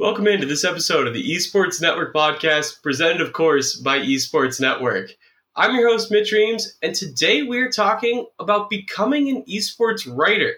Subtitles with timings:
[0.00, 5.10] Welcome into this episode of the Esports Network podcast, presented, of course, by Esports Network.
[5.56, 10.54] I'm your host, Mitch Reames, and today we're talking about becoming an esports writer.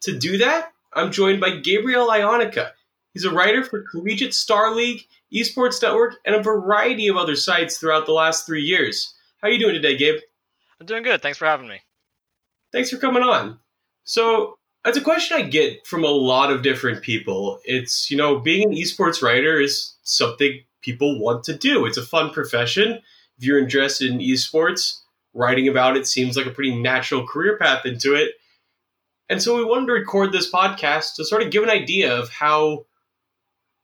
[0.00, 2.72] To do that, I'm joined by Gabriel Ionica.
[3.14, 7.78] He's a writer for Collegiate Star League, Esports Network, and a variety of other sites
[7.78, 9.14] throughout the last three years.
[9.40, 10.18] How are you doing today, Gabe?
[10.80, 11.22] I'm doing good.
[11.22, 11.78] Thanks for having me.
[12.72, 13.60] Thanks for coming on.
[14.02, 17.60] So, it's a question I get from a lot of different people.
[17.64, 21.86] It's, you know, being an esports writer is something people want to do.
[21.86, 23.00] It's a fun profession.
[23.38, 24.98] If you're interested in esports,
[25.34, 28.32] writing about it seems like a pretty natural career path into it.
[29.28, 32.28] And so we wanted to record this podcast to sort of give an idea of
[32.28, 32.86] how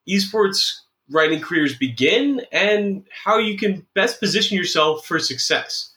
[0.08, 5.92] esports writing careers begin and how you can best position yourself for success.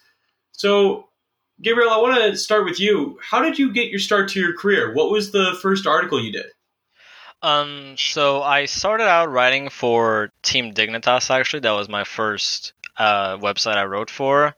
[0.52, 1.10] So,
[1.62, 3.20] Gabriel, I want to start with you.
[3.22, 4.94] How did you get your start to your career?
[4.94, 6.48] What was the first article you did?
[7.44, 11.30] Um, so I started out writing for Team Dignitas.
[11.30, 14.56] Actually, that was my first uh, website I wrote for,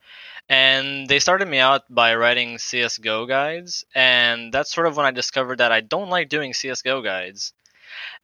[0.48, 5.12] and they started me out by writing CS:GO guides, and that's sort of when I
[5.12, 7.54] discovered that I don't like doing CS:GO guides,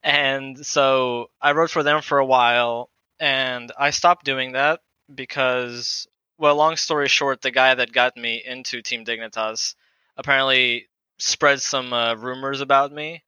[0.02, 4.80] and so I wrote for them for a while, and I stopped doing that
[5.14, 6.06] because
[6.40, 9.74] well, long story short, the guy that got me into Team Dignitas
[10.16, 10.88] apparently
[11.18, 13.22] spread some uh, rumors about me,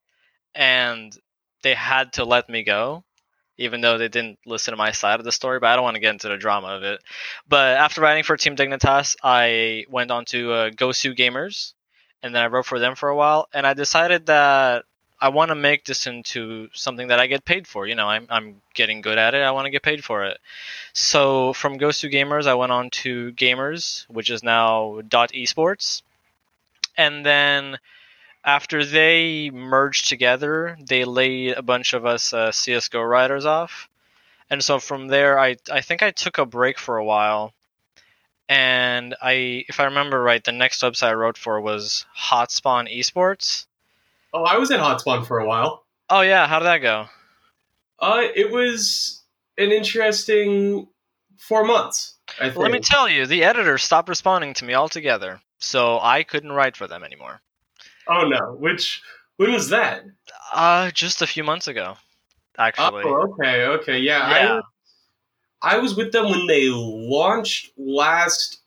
[0.55, 1.15] and
[1.63, 3.05] they had to let me go,
[3.59, 5.61] even though they didn't listen to my side of the story.
[5.61, 7.03] But I don't want to get into the drama of it.
[7.47, 11.75] But after writing for Team Dignitas, I went on to uh, Gosu Gamers,
[12.23, 14.87] and then I wrote for them for a while, and I decided that
[15.23, 17.87] I want to make this into something that I get paid for.
[17.87, 19.43] You know, I'm, I'm getting good at it.
[19.43, 20.41] I want to get paid for it.
[20.95, 26.03] So from Gosu Gamers, I went on to GAMURS, which is now Dot Esports.
[26.97, 27.79] And then
[28.45, 33.89] after they merged together, they laid a bunch of us uh, CSGO writers off.
[34.51, 37.55] And so from there, I, I think I took a break for a while.
[38.49, 43.67] And I, if I remember right, the next website I wrote for was Hotspawn Esports
[44.33, 45.85] Oh, I was at Hotspawn for a while.
[46.09, 47.07] Oh yeah, how did that go?
[47.99, 49.23] Uh, it was
[49.59, 50.89] an interesting
[51.39, 52.17] four months.
[52.41, 56.77] Let me tell you, the editor stopped responding to me altogether, so I couldn't write
[56.77, 57.41] for them anymore.
[58.09, 58.57] Oh no!
[58.59, 59.03] Which
[59.37, 60.05] when was that?
[60.53, 61.97] Uh, just a few months ago,
[62.59, 63.05] actually.
[63.05, 64.31] Oh, okay, okay, yeah.
[64.31, 64.61] yeah.
[65.63, 68.61] I, I was with them when they launched last,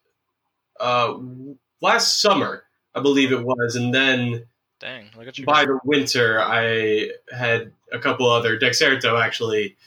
[0.80, 1.16] uh,
[1.82, 4.46] last summer, I believe it was, and then
[4.80, 5.46] Dang, look at you.
[5.46, 8.60] By the winter, I had a couple other.
[8.60, 9.78] Dexerto actually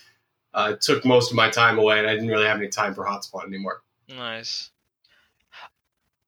[0.55, 3.05] uh, took most of my time away, and I didn't really have any time for
[3.05, 3.83] Hotspawn anymore.
[4.09, 4.71] Nice.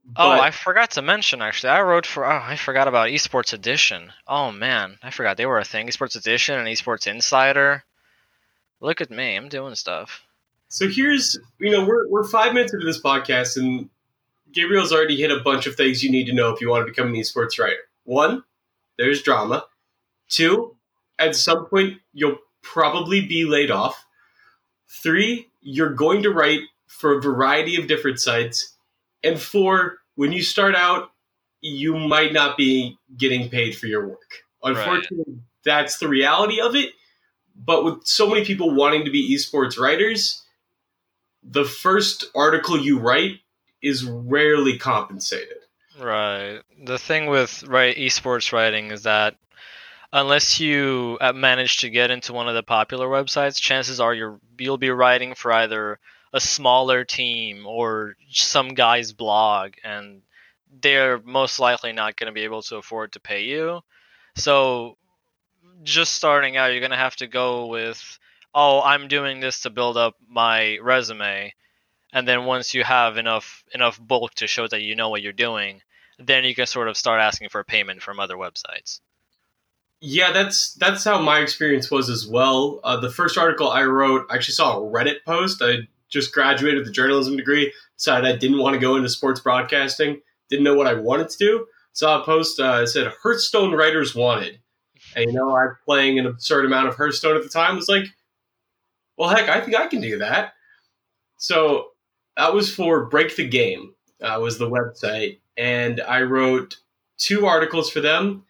[0.04, 1.71] But, oh, I forgot to mention actually.
[1.71, 2.26] I wrote for.
[2.26, 4.12] Oh, I forgot about Esports Edition.
[4.26, 5.87] Oh man, I forgot they were a thing.
[5.87, 7.84] Esports Edition and Esports Insider.
[8.81, 10.22] Look at me, I'm doing stuff.
[10.69, 13.88] So here's, you know, we're we're five minutes into this podcast, and
[14.53, 16.91] Gabriel's already hit a bunch of things you need to know if you want to
[16.91, 17.77] become an esports writer.
[18.04, 18.42] One,
[19.00, 19.65] there's drama.
[20.28, 20.77] Two,
[21.19, 24.05] at some point, you'll probably be laid off.
[25.03, 28.75] Three, you're going to write for a variety of different sites.
[29.25, 31.12] And four, when you start out,
[31.62, 34.44] you might not be getting paid for your work.
[34.62, 35.43] Unfortunately, right.
[35.65, 36.91] that's the reality of it.
[37.56, 40.43] But with so many people wanting to be esports writers,
[41.43, 43.41] the first article you write
[43.83, 45.56] is rarely compensated.
[45.99, 46.60] Right.
[46.83, 49.37] The thing with right esports writing is that
[50.13, 54.41] unless you uh, manage to get into one of the popular websites, chances are you
[54.59, 55.99] you'll be writing for either
[56.33, 60.23] a smaller team or some guy's blog, and
[60.81, 63.81] they're most likely not going to be able to afford to pay you.
[64.37, 64.97] So,
[65.83, 68.19] just starting out, you're going to have to go with,
[68.55, 71.55] "Oh, I'm doing this to build up my resume."
[72.13, 75.33] And then once you have enough enough bulk to show that you know what you're
[75.33, 75.83] doing,
[76.21, 79.01] then you can sort of start asking for a payment from other websites.
[80.01, 82.81] Yeah, that's that's how my experience was as well.
[82.83, 85.61] Uh, the first article I wrote, I actually saw a Reddit post.
[85.61, 89.41] I just graduated with a journalism degree, decided I didn't want to go into sports
[89.41, 91.67] broadcasting, didn't know what I wanted to do.
[91.93, 94.59] Saw a post uh, said Hearthstone writers wanted,
[95.15, 97.77] and you know I was playing an absurd amount of Hearthstone at the time.
[97.77, 98.07] Was like,
[99.19, 100.55] well, heck, I think I can do that.
[101.37, 101.89] So
[102.37, 103.95] that was for Break the Game.
[104.23, 106.78] Uh, was the website, and I wrote
[107.18, 108.45] two articles for them.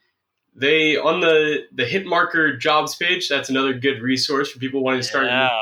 [0.54, 3.28] They on the the Hitmarker jobs page.
[3.28, 5.26] That's another good resource for people wanting to start.
[5.26, 5.58] Yeah.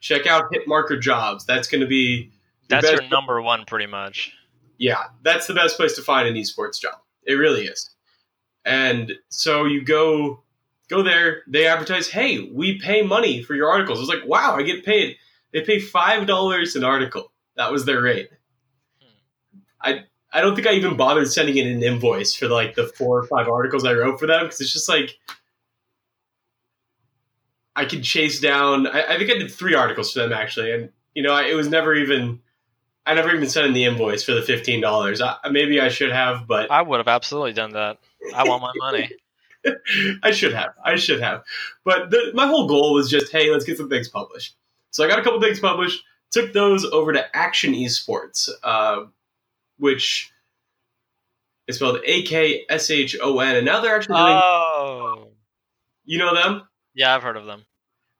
[0.00, 1.46] Check out Hitmarker jobs.
[1.46, 2.30] That's going to be
[2.68, 4.32] that's your number one, pretty much.
[4.78, 6.96] Yeah, that's the best place to find an esports job.
[7.24, 7.88] It really is.
[8.66, 10.42] And so you go
[10.90, 11.42] go there.
[11.46, 14.84] They advertise, "Hey, we pay money for your articles." I was like, "Wow, I get
[14.84, 15.16] paid."
[15.52, 17.32] They pay five dollars an article.
[17.56, 18.28] That was their rate.
[19.00, 19.60] Hmm.
[19.80, 20.04] I
[20.36, 23.26] I don't think I even bothered sending in an invoice for like the four or
[23.26, 25.18] five articles I wrote for them because it's just like
[27.74, 28.86] I could chase down.
[28.86, 31.54] I, I, think I did three articles for them actually, and you know, I, it
[31.54, 32.40] was never even.
[33.08, 35.22] I never even sent in the invoice for the fifteen dollars.
[35.50, 37.98] Maybe I should have, but I would have absolutely done that.
[38.34, 39.10] I want my money.
[40.22, 40.70] I should have.
[40.84, 41.44] I should have.
[41.84, 44.56] But the, my whole goal was just, hey, let's get some things published.
[44.90, 46.02] So I got a couple things published.
[46.32, 49.04] Took those over to Akshon Esports, uh,
[49.78, 50.32] which
[51.66, 54.40] is spelled A K S H O N, and now they're actually doing.
[54.42, 55.28] Oh.
[56.04, 56.62] You know them?
[56.94, 57.64] Yeah, I've heard of them.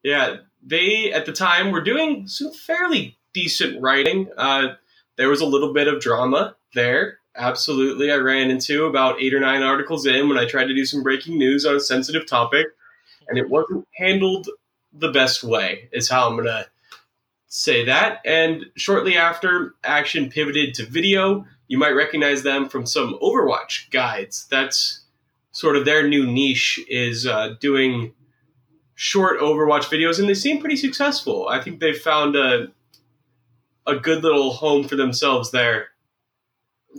[0.03, 4.29] Yeah, they at the time were doing some fairly decent writing.
[4.37, 4.75] Uh,
[5.17, 7.19] there was a little bit of drama there.
[7.37, 10.85] Absolutely, I ran into about eight or nine articles in when I tried to do
[10.85, 12.67] some breaking news on a sensitive topic,
[13.29, 14.49] and it wasn't handled
[14.93, 15.89] the best way.
[15.93, 16.67] Is how I'm gonna
[17.57, 18.21] say that.
[18.27, 21.47] And shortly after, Akshon pivoted to video.
[21.69, 24.47] You might recognize them from some Overwatch guides.
[24.51, 25.05] That's
[25.53, 28.13] sort of their new niche is uh, doing
[28.95, 31.49] short Overwatch videos, and they seem pretty successful.
[31.49, 32.69] I think they've found a
[33.87, 35.89] a good little home for themselves there.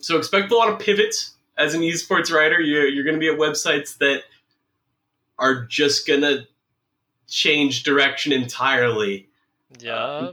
[0.01, 2.60] So expect a lot of pivots as an esports writer.
[2.60, 4.24] You're you're going to be at websites that
[5.38, 6.48] are just going to
[7.27, 9.30] change direction entirely.
[9.80, 10.31] Yeah.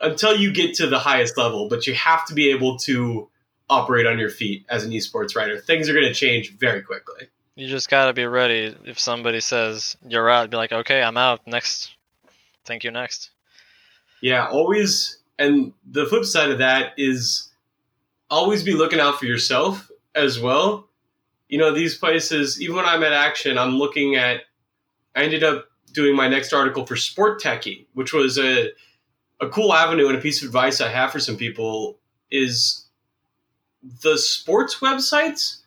[0.00, 3.28] Until you get to the highest level, but you have to be able to
[3.68, 5.58] operate on your feet as an esports writer.
[5.58, 7.28] Things are going to change very quickly.
[7.56, 8.76] You just got to be ready.
[8.84, 11.46] If somebody says you're out, be like, okay, I'm out.
[11.46, 11.90] Next.
[12.64, 12.90] Thank you.
[12.90, 13.30] Next.
[14.20, 15.18] Yeah, always.
[15.38, 17.50] And the flip side of that is
[18.30, 20.88] always be looking out for yourself as well.
[21.48, 24.42] You know, these places, even when I'm at Akshon, I'm looking at,
[25.16, 28.70] I ended up doing my next article for Sport Techie, which was a,
[29.40, 31.98] a cool avenue and a piece of advice I have for some people
[32.30, 32.86] is
[34.02, 35.60] the sports websites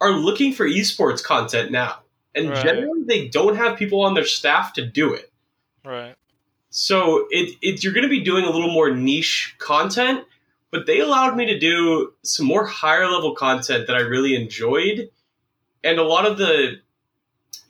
[0.00, 2.00] are looking for esports content now.
[2.34, 2.62] And right.
[2.62, 5.32] generally, they don't have people on their staff to do it.
[5.84, 6.14] Right.
[6.70, 10.24] So it, it you're going to be doing a little more niche content,
[10.70, 15.08] but they allowed me to do some more higher level content that I really enjoyed.
[15.82, 16.80] And a lot of the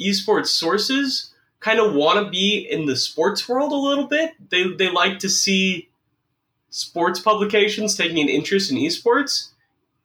[0.00, 1.32] esports sources
[1.66, 4.34] kind of want to be in the sports world a little bit.
[4.50, 5.88] They, they like to see
[6.70, 9.48] sports publications taking an interest in esports.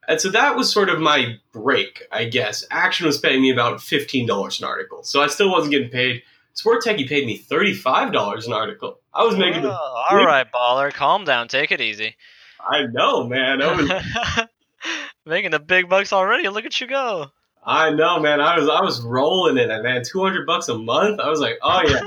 [0.08, 2.66] And so that was sort of my break, I guess.
[2.69, 5.04] Akshon was paying me about $15 an article.
[5.04, 6.24] So I still wasn't getting paid.
[6.56, 9.00] Sport Techie paid me $35 an article.
[9.13, 10.92] I was making oh, All right, baller.
[10.92, 11.48] Calm down.
[11.48, 12.16] Take it easy.
[12.60, 13.62] I know, man.
[13.62, 14.48] I was
[15.28, 16.50] making the big bucks already.
[16.50, 17.31] Look at you go.
[17.63, 18.42] I know, man.
[18.42, 20.04] I was I was rolling in it, man.
[20.04, 21.19] 200 bucks a month.
[21.19, 22.02] I was like, "Oh yeah."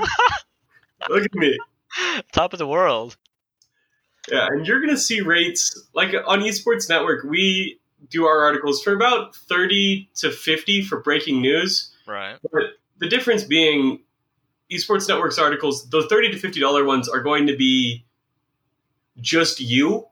[1.09, 1.57] Look at me.
[2.31, 3.17] Top of the world.
[4.29, 7.79] Yeah, and you're going to see rates like on Esports Network, we
[8.09, 11.91] do our articles for about 30 to 50 for breaking news.
[12.07, 12.37] Right.
[12.51, 12.63] But
[12.97, 14.01] the difference being
[14.71, 18.05] Esports Network's articles, those 30 to 50 dollar ones are going to be
[19.21, 20.07] just you.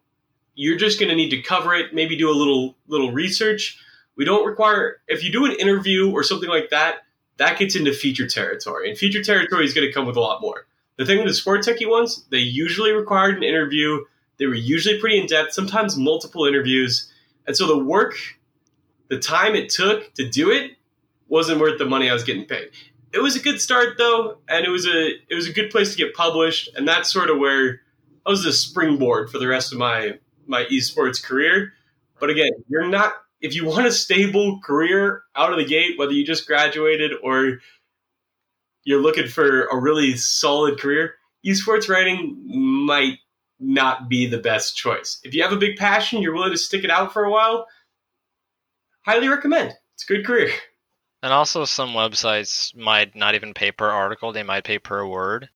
[0.55, 3.79] You're just going to need to cover it, maybe do a little little research.
[4.15, 6.97] We don't require if you do an interview or something like that,
[7.37, 8.89] that gets into feature territory.
[8.89, 10.67] And feature territory is going to come with a lot more.
[10.97, 14.05] The thing with the sport techie ones, they usually required an interview.
[14.37, 17.11] They were usually pretty in depth, sometimes multiple interviews
[17.45, 18.15] and so the work,
[19.09, 20.71] the time it took to do it,
[21.27, 22.69] wasn't worth the money I was getting paid.
[23.13, 25.91] It was a good start though, and it was a it was a good place
[25.91, 27.81] to get published, and that's sort of where
[28.25, 31.73] I was a springboard for the rest of my my esports career.
[32.19, 36.13] But again, you're not if you want a stable career out of the gate, whether
[36.13, 37.59] you just graduated or
[38.85, 42.41] you're looking for a really solid career, esports writing
[42.85, 43.19] might
[43.59, 45.19] not be the best choice.
[45.23, 47.67] If you have a big passion, you're willing to stick it out for a while,
[49.05, 49.73] highly recommend.
[49.95, 50.51] It's a good career.
[51.21, 55.49] And also, some websites might not even pay per article, they might pay per word.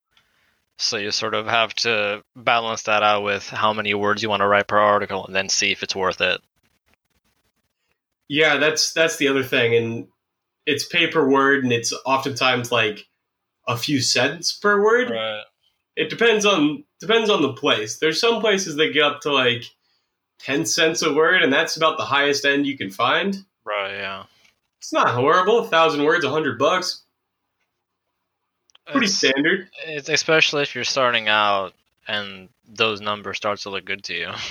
[0.78, 4.42] So you sort of have to balance that out with how many words you want
[4.42, 6.42] to write per article and then see if it's worth it.
[8.28, 10.08] Yeah, that's that's the other thing and
[10.66, 13.08] it's pay per word and it's oftentimes like
[13.68, 15.10] a few cents per word.
[15.10, 15.44] Right
[15.98, 17.98] it depends on depends on the place.
[17.98, 19.64] There's some places that get up to like
[20.40, 23.44] ten cents a word, and that's about the highest end you can find.
[23.66, 23.96] Right.
[23.96, 24.24] Yeah.
[24.78, 25.60] It's not horrible.
[25.60, 27.04] A thousand words, a hundred bucks.
[28.86, 29.70] Pretty it's, standard.
[29.86, 31.74] It's especially if you're starting out
[32.08, 34.32] and those numbers start to look good to you.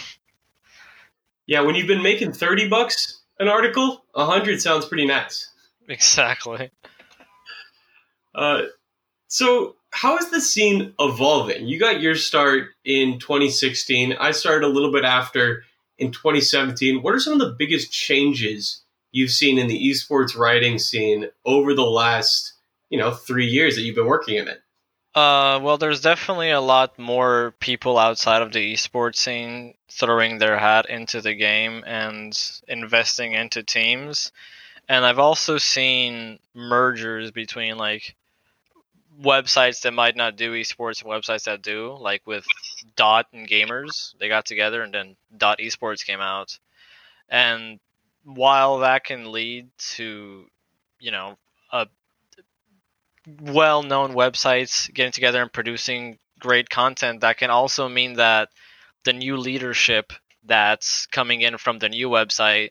[1.49, 5.50] Yeah, when you've been making thirty bucks an article, a hundred sounds pretty nice.
[5.88, 6.71] Exactly.
[8.35, 8.62] Uh,
[9.28, 11.66] so, how is the scene evolving?
[11.66, 14.12] You got your start in 2016.
[14.12, 15.64] I started a little bit after
[15.99, 17.02] in 2017.
[17.02, 21.73] What are some of the biggest changes you've seen in the esports writing scene over
[21.73, 22.52] the last,
[22.90, 24.59] you know, three years that you've been working in it?
[25.16, 30.58] Uh, well, there's definitely a lot more people outside of the esports scene throwing their
[30.58, 34.30] hat into the game and investing into teams.
[34.90, 38.14] And I've also seen mergers between like
[39.18, 42.44] websites that might not do esports and websites that do, like with
[42.94, 44.16] Dot and GAMURS.
[44.20, 46.58] They got together and then Dot Esports came out.
[47.30, 47.80] And
[48.23, 50.44] while that can lead to,
[51.00, 51.38] you know,
[51.73, 51.87] a
[53.40, 58.49] well-known websites getting together and producing great content, that can also mean that
[59.04, 60.12] the new leadership
[60.45, 62.71] that's coming in from the new website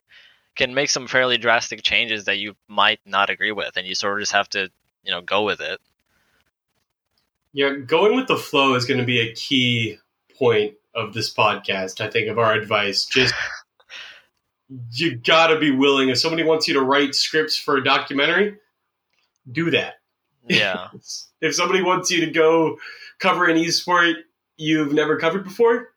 [0.56, 4.14] can make some fairly drastic changes that you might not agree with and you sort
[4.14, 4.70] of just have to,
[5.04, 5.80] you know, go with it.
[7.52, 9.98] Yeah, going with the flow is going to be a key
[10.38, 13.06] point of this podcast, I think, of our advice.
[13.06, 13.34] Just
[14.92, 16.10] you got to be willing.
[16.10, 18.58] If somebody wants you to write scripts for a documentary,
[19.50, 19.96] do that.
[20.48, 20.90] Yeah.
[21.42, 22.78] if somebody wants you to go
[23.20, 24.16] cover an esport
[24.58, 25.90] you've never covered before,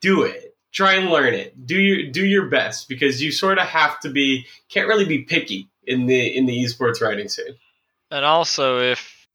[0.00, 0.54] do it.
[0.72, 1.66] Try and learn it.
[1.66, 5.22] Do your do your best because you sort of have to be can't really be
[5.22, 7.56] picky in the in the esports writing scene.
[8.10, 9.26] And also if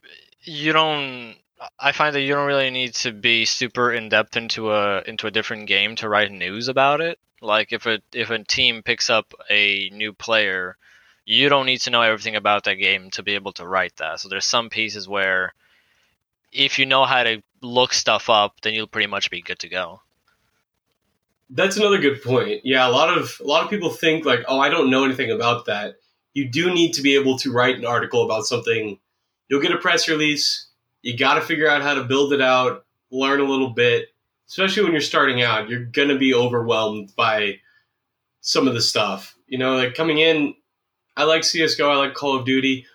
[0.43, 1.35] you don't
[1.79, 5.25] I find that you don't really need to be super in depth into a into
[5.25, 7.17] a different game to write news about it.
[7.41, 10.77] Like if a if a team picks up a new player,
[11.31, 14.19] you don't need to know everything about that game to be able to write that.
[14.19, 15.53] So there's some pieces where
[16.51, 19.69] if you know how to look stuff up, then you'll pretty much be good to
[19.69, 20.01] go.
[21.49, 22.61] That's another good point.
[22.65, 25.31] Yeah, a lot of a lot of people think like, "Oh, I don't know anything
[25.31, 25.95] about that."
[26.33, 28.99] You do need to be able to write an article about something
[29.47, 30.67] you'll get a press release.
[31.01, 34.09] You got to figure out how to build it out, learn a little bit,
[34.49, 35.69] especially when you're starting out.
[35.69, 37.59] You're going to be overwhelmed by
[38.41, 39.35] some of the stuff.
[39.47, 40.55] You know, like coming in,
[41.15, 42.85] I like CSGO, I like Call of Duty.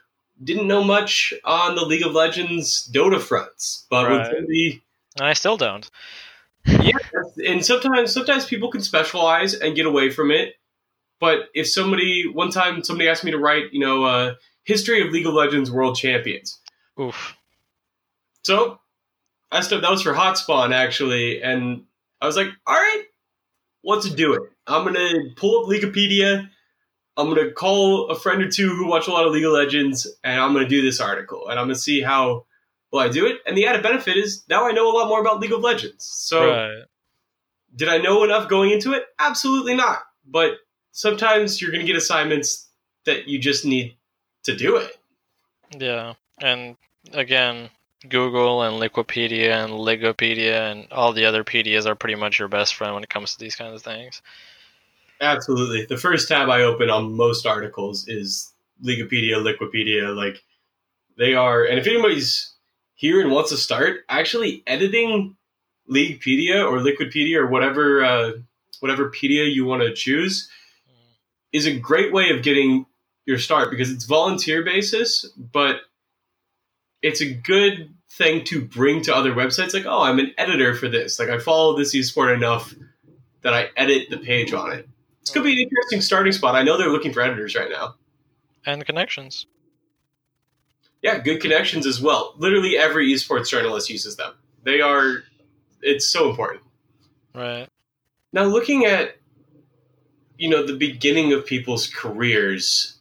[0.43, 4.33] Didn't know much on the League of Legends Dota fronts, but right.
[4.33, 4.81] with the.
[5.21, 5.91] I still don't.
[6.67, 6.93] yeah,
[7.47, 10.55] and sometimes sometimes people can specialize and get away from it.
[11.21, 15.13] But if somebody one time somebody asked me to write, you know, uh, history of
[15.13, 16.61] League of Legends World Champions.
[17.01, 17.37] Oof.
[18.43, 18.79] So
[19.51, 21.85] I stuff that was for Hotspawn actually, and
[22.21, 23.05] I was like, all right,
[23.85, 24.43] let's do it.
[24.67, 26.49] I'm gonna pull up Wikipedia.
[27.17, 30.07] I'm gonna call a friend or two who watch a lot of League of Legends,
[30.23, 32.45] and I'm gonna do this article, and I'm gonna see how
[32.93, 33.39] well I do it.
[33.47, 36.05] And the added benefit is now I know a lot more about League of Legends.
[36.05, 36.85] So, right.
[37.75, 39.05] did I know enough going into it?
[39.19, 40.01] Absolutely not.
[40.27, 40.59] But
[40.93, 42.69] sometimes you're gonna get assignments
[43.05, 43.97] that you just need
[44.45, 44.97] to do it.
[45.79, 46.77] Yeah, and
[47.13, 47.71] again,
[48.09, 52.75] Google and Liquipedia and Leaguepedia and all the other pedias are pretty much your best
[52.75, 54.23] friend when it comes to these kinds of things.
[55.21, 55.87] Absolutely.
[55.87, 58.53] The first tab I open on most articles is
[58.85, 60.15] Leaguepedia, Liquipedia.
[60.15, 60.43] Like
[61.17, 62.55] they are, and if anybody's
[62.95, 65.37] here and wants to start actually editing
[65.91, 68.33] Leaguepedia or Liquipedia or whatever uh,
[68.81, 70.51] whatever pedia you want to choose,
[71.53, 72.87] is a great way of getting
[73.25, 75.81] your start because it's volunteer basis, but
[77.03, 79.75] it's a good thing to bring to other websites.
[79.75, 81.19] Like, oh, I'm an editor for this.
[81.19, 82.75] Like, I follow this esport enough
[83.43, 84.89] that I edit the page on it.
[85.27, 86.55] This could be an interesting starting spot.
[86.55, 87.97] I know they're looking for editors right now.
[88.65, 89.47] And connections.
[91.03, 92.35] Yeah, good connections as well.
[92.37, 94.35] Literally every esports journalist uses them.
[94.63, 95.25] They are,
[95.83, 96.63] it's so important.
[97.35, 97.67] Right.
[98.33, 99.17] Now, looking at,
[100.39, 103.01] you know, the beginning of people's careers,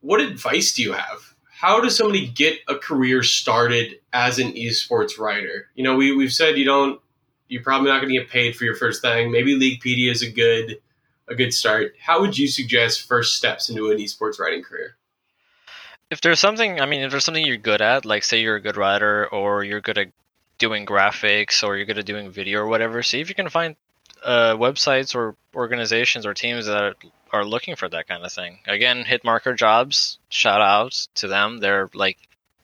[0.00, 1.36] what advice do you have?
[1.48, 5.68] How does somebody get a career started as an esports writer?
[5.76, 7.00] You know, we, we've said you don't,
[7.46, 9.30] you're probably not going to get paid for your first thing.
[9.30, 10.80] Maybe Leaguepedia is a good,
[11.28, 11.94] a good start.
[12.00, 14.96] How would you suggest first steps into an esports writing career?
[16.10, 18.60] If there's something, I mean, if there's something you're good at, like say you're a
[18.60, 20.08] good writer or you're good at
[20.58, 23.76] doing graphics or you're good at doing video or whatever, see if you can find
[24.22, 26.94] uh, websites or organizations or teams that
[27.32, 28.58] are looking for that kind of thing.
[28.66, 31.58] Again, Hitmarker Jobs, shout out to them.
[31.58, 32.18] They're like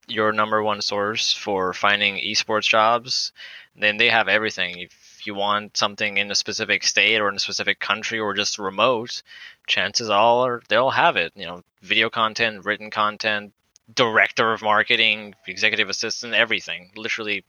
[0.07, 3.33] your number one source for finding esports jobs.
[3.77, 4.79] Then they have everything.
[4.79, 4.93] If
[5.27, 9.23] you want something in a specific state or in a specific country or just remote,
[9.67, 11.33] chances are they'll have it.
[11.35, 13.53] You know, video content, written content,
[13.95, 16.91] director of marketing, executive assistant, everything.
[16.97, 17.45] Literally,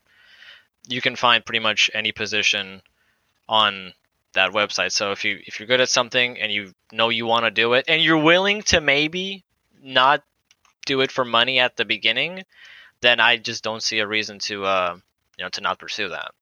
[0.88, 2.82] you can find pretty much any position
[3.48, 3.92] on
[4.34, 4.92] that website.
[4.92, 7.74] So if you if you're good at something and you know you want to do
[7.74, 9.44] it and you're willing to maybe
[9.82, 10.22] not
[10.86, 12.44] do it for money at the beginning,
[13.00, 14.96] then I just don't see a reason to uh,
[15.38, 16.32] you know to not pursue that.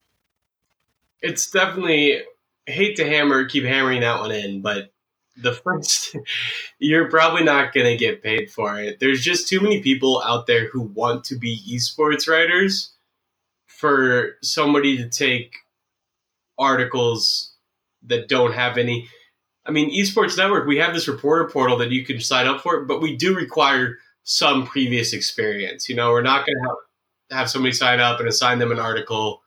[1.22, 2.22] It's definitely
[2.66, 4.92] hate to hammer keep hammering that one in, but
[5.36, 6.16] the first
[6.78, 9.00] you're probably not going to get paid for it.
[9.00, 12.92] There's just too many people out there who want to be esports writers
[13.66, 15.54] for somebody to take
[16.58, 17.54] articles
[18.02, 19.08] that don't have any
[19.66, 22.84] I mean, Esports Network, we have this reporter portal that you can sign up for,
[22.84, 25.88] but we do require some previous experience.
[25.88, 28.78] You know, we're not going to have, have somebody sign up and assign them an
[28.78, 29.39] article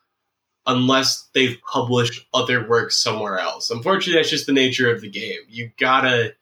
[0.65, 3.70] unless they've published other works somewhere else.
[3.70, 5.39] Unfortunately, that's just the nature of the game.
[5.48, 6.36] You gotta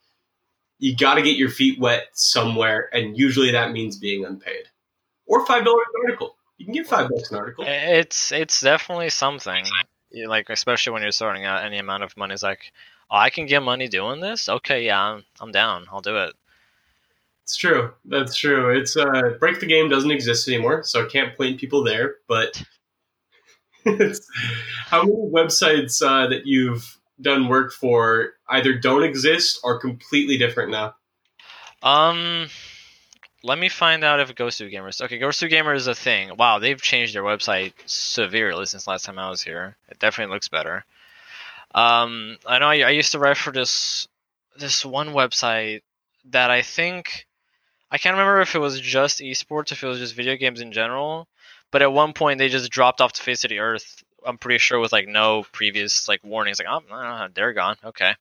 [0.80, 4.66] you gotta get your feet wet somewhere, and usually that means being unpaid
[5.32, 6.36] or five dollars an article.
[6.58, 7.64] You can get five bucks an article.
[7.68, 9.66] It's it's definitely something.
[10.14, 12.72] Like especially when you're starting out, any amount of money is like,
[13.10, 14.50] oh, I can get money doing this.
[14.50, 15.86] Okay, yeah, I'm I'm down.
[15.92, 16.34] I'll do it.
[17.44, 17.94] It's true.
[18.06, 18.78] That's true.
[18.78, 22.16] It's uh, break the game doesn't exist anymore, so I can't point people there.
[22.28, 22.62] But
[24.86, 30.72] how many websites uh, that you've done work for either don't exist or completely different
[30.72, 30.96] now?
[31.84, 32.48] Um,
[33.44, 35.02] let me find out if Gosu Gamers.
[35.02, 36.36] Okay, Gosu Gamer is a thing.
[36.38, 39.78] Wow, they've changed their website severely since last time I was here.
[39.90, 40.86] It definitely looks better.
[41.74, 44.08] Um, I know I, I used to write for this
[44.58, 45.82] this one website
[46.26, 47.26] that I think
[47.90, 50.72] I can't remember if it was just esports, if it was just video games in
[50.72, 51.28] general.
[51.72, 54.04] But at one point, they just dropped off the face of the earth.
[54.26, 57.78] I'm pretty sure with like no previous like warnings, like oh, they're gone.
[57.84, 58.14] Okay.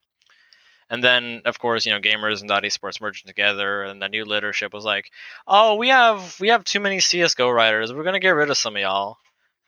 [0.89, 4.25] And then, of course, you know, GAMURS and Dot Esports merged together, and the new
[4.25, 5.09] leadership was like,
[5.47, 7.93] "Oh, we have we have too many CS:GO writers.
[7.93, 9.17] We're gonna get rid of some of y'all,"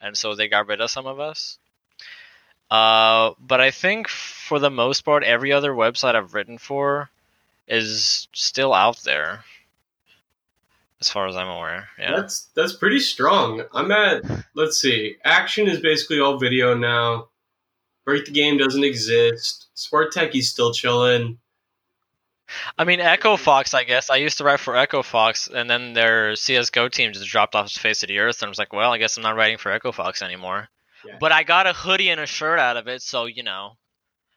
[0.02, 1.60] and so they got rid of some of us.
[2.70, 7.10] Uh, but I think for the most part, every other website I've written for
[7.68, 9.46] is still out there
[11.04, 11.90] as far as I'm aware.
[12.00, 13.64] Yeah, that's that's pretty strong.
[13.74, 14.24] I'm at
[14.56, 17.28] let's see, Akshon is basically all video now.
[18.06, 19.68] Break the game doesn't exist.
[19.74, 21.40] Sport Techie's still chilling.
[22.78, 23.74] I mean, Echo Fox.
[23.74, 27.30] I guess I used to write for Echo Fox, and then their CS:GO team just
[27.30, 29.24] dropped off the face of the earth, and I was like, well, I guess I'm
[29.24, 30.70] not writing for Echo Fox anymore.
[31.06, 31.18] Yeah.
[31.20, 33.74] But I got a hoodie and a shirt out of it, so you know.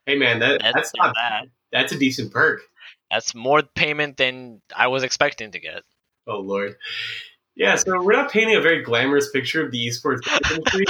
[0.05, 1.51] Hey man, that, that's, that's not bad.
[1.71, 2.61] That's a decent perk.
[3.11, 5.83] That's more payment than I was expecting to get.
[6.29, 6.75] Oh lord.
[7.55, 10.85] Yeah, so we're not painting a very glamorous picture of the esports industry.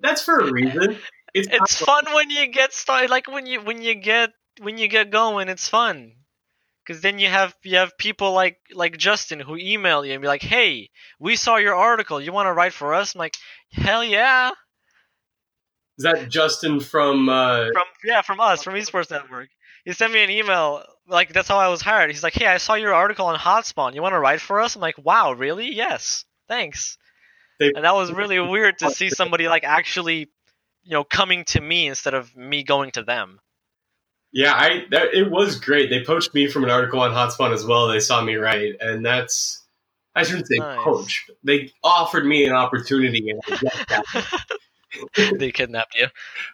[0.00, 0.98] That's for a reason.
[1.32, 3.10] It's, it's fun when you get started.
[3.10, 6.12] Like when you when you get when you get going, it's fun.
[6.86, 10.28] Because then you have you have people like like Justin who email you and be
[10.28, 12.20] like, "Hey, we saw your article.
[12.20, 13.36] You want to write for us?" I'm like,
[13.72, 14.50] "Hell yeah!"
[15.98, 17.28] Is that Justin from?
[17.28, 17.68] Uh...
[17.72, 19.48] From yeah, from us, from Esports Network.
[19.84, 22.10] He sent me an email like that's how I was hired.
[22.10, 23.94] He's like, "Hey, I saw your article on Hotspawn.
[23.94, 25.74] You want to write for us?" I'm like, "Wow, really?
[25.74, 26.98] Yes, thanks."
[27.60, 30.28] They, and that was really weird to see somebody like actually,
[30.82, 33.40] you know, coming to me instead of me going to them.
[34.32, 35.90] Yeah, I that, it was great.
[35.90, 37.86] They poached me from an article on Hotspawn as well.
[37.88, 39.62] They saw me write, and that's
[40.16, 40.78] I shouldn't say nice.
[40.82, 41.30] poached.
[41.44, 44.40] They offered me an opportunity, and I
[45.38, 46.06] they kidnapped you.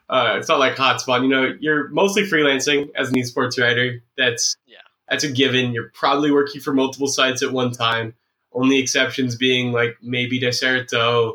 [0.08, 1.22] Uh, it's not like Hotspawn.
[1.22, 4.02] You know, you're mostly freelancing as an esports writer.
[4.16, 4.78] That's yeah.
[5.08, 5.72] That's a given.
[5.72, 8.14] You're probably working for multiple sites at one time.
[8.52, 11.34] Only exceptions being like maybe Dexerto,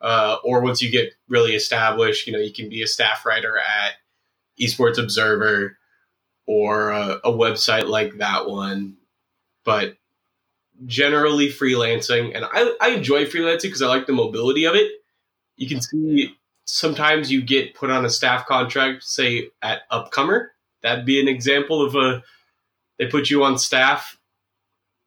[0.00, 3.58] uh, or once you get really established, you know, you can be a staff writer
[3.58, 3.92] at
[4.58, 5.76] Esports Observer
[6.46, 8.96] or a, a website like that one.
[9.64, 9.96] But
[10.86, 14.90] generally freelancing, and I, I enjoy freelancing because I like the mobility of it.
[15.56, 16.36] You can see
[16.70, 20.48] sometimes you get put on a staff contract, say at Upcomer.
[20.82, 22.22] That'd be an example of a
[22.98, 24.18] they put you on staff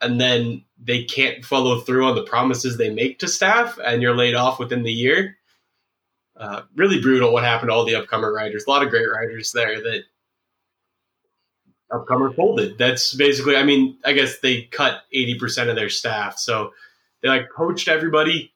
[0.01, 4.15] and then they can't follow through on the promises they make to staff and you're
[4.15, 5.37] laid off within the year.
[6.35, 8.65] Uh, really brutal what happened to all the Upcomer writers.
[8.65, 10.03] A lot of great writers there that
[11.91, 12.77] Upcomer folded.
[12.77, 16.39] That's basically, I mean, I guess they cut 80% of their staff.
[16.39, 16.73] So
[17.21, 18.53] they like poached everybody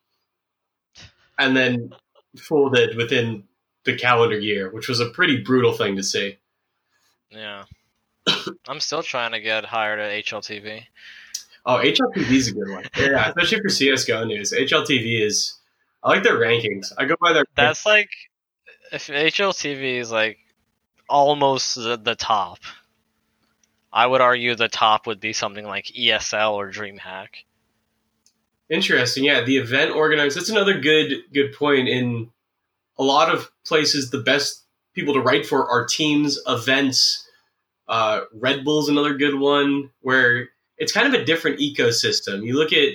[1.38, 1.94] and then
[2.40, 3.44] folded within
[3.84, 6.38] the calendar year, which was a pretty brutal thing to see.
[7.30, 7.64] Yeah.
[8.68, 10.84] I'm still trying to get hired at HLTV.
[11.66, 12.86] Oh, HLTV is a good one.
[12.98, 14.54] Yeah, especially for CS:GO news.
[14.54, 15.56] HLTV is.
[16.04, 16.94] I like their rankings.
[16.98, 17.46] I go by their.
[17.56, 18.10] That's like,
[18.92, 20.38] if HLTV is like
[21.10, 22.60] almost the, the top.
[23.92, 27.28] I would argue the top would be something like ESL or DreamHack.
[28.70, 29.24] Interesting.
[29.24, 30.36] Yeah, the event organizers.
[30.36, 31.88] That's another good good point.
[31.88, 32.30] In
[32.98, 37.24] a lot of places, the best people to write for are teams, events.
[37.88, 42.44] Uh, Red Bull's another good one where it's kind of a different ecosystem.
[42.46, 42.90] You look at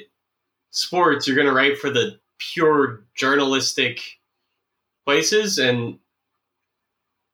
[0.71, 4.01] sports, you're going to write for the pure journalistic
[5.07, 5.99] places, and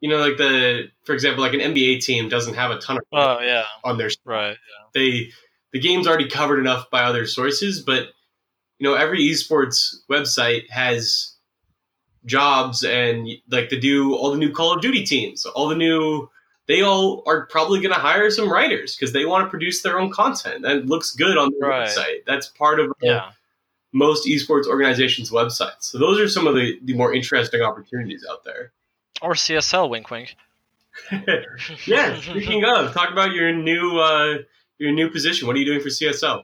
[0.00, 3.02] you know, like the for example, like an NBA team doesn't have a ton of
[3.12, 4.56] Oh yeah, on their right.
[4.94, 5.30] they
[5.72, 8.08] the game's already covered enough by other sources, but
[8.78, 11.34] you know, every esports website has
[12.26, 16.28] jobs and like to do all the new Call of Duty teams, all the new
[16.66, 19.98] they all are probably going to hire some writers because they want to produce their
[19.98, 21.88] own content that looks good on their Right.
[21.88, 22.24] website.
[22.26, 23.30] That's part of Yeah.
[23.94, 25.84] most esports organizations' websites.
[25.84, 28.72] So those are some of the, the more interesting opportunities out there.
[29.22, 30.36] Or CSL, wink wink.
[31.86, 32.20] yeah.
[32.20, 34.38] Speaking of, talk about your new uh,
[34.78, 35.46] your new position.
[35.46, 36.42] What are you doing for CSL?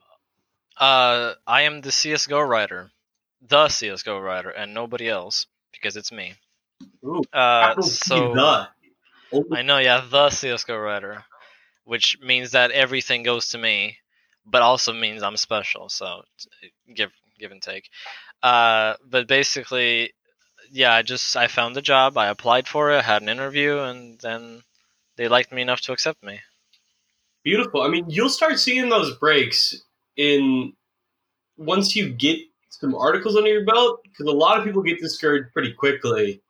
[0.77, 2.91] Uh, I am the CS:GO writer,
[3.41, 6.35] the CS:GO writer, and nobody else because it's me.
[7.05, 8.69] Ooh, Uh, so the.
[9.53, 11.25] I know, yeah, the CS:GO writer,
[11.85, 13.99] which means that everything goes to me,
[14.47, 15.89] but also means I'm special.
[15.89, 16.23] So
[16.93, 17.89] give give and take.
[18.43, 20.13] Uh, but basically,
[20.71, 24.19] yeah, I just I found the job, I applied for it, had an interview, and
[24.21, 24.63] then
[25.17, 26.41] they liked me enough to accept me.
[27.45, 27.83] Beautiful.
[27.83, 29.85] I mean, you'll start seeing those breaks
[30.17, 30.73] in
[31.57, 32.39] once you get
[32.71, 36.43] some articles under your belt because a lot of people get discouraged pretty quickly,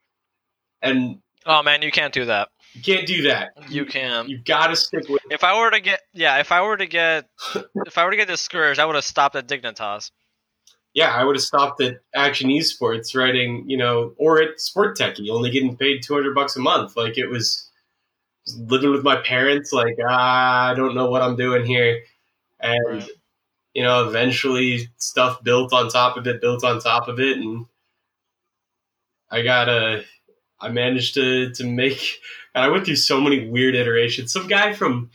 [0.82, 2.48] and Oh man, you can't do that.
[2.72, 3.50] you can't do that.
[3.68, 4.28] You can.
[4.28, 5.20] You've got to stick with.
[5.30, 7.28] If I were to get, yeah, if I were to get,
[7.86, 10.10] if I were to get discouraged, I would have stopped at Dignitas.
[10.94, 15.28] Yeah, I would have stopped at Akshon Esports writing, you know, or at Sport Techie,
[15.28, 16.96] only getting paid two hundred bucks a month.
[16.96, 17.68] Like it was
[18.56, 19.72] living with my parents.
[19.72, 22.00] Like ah, I don't know what I'm doing here,
[22.60, 23.10] and Right.
[23.74, 27.66] You know, eventually stuff built on top of it, built on top of it, and
[29.30, 30.04] I got a.
[30.60, 32.00] I managed to to make,
[32.54, 34.32] and I went through so many weird iterations.
[34.32, 35.10] Some guy from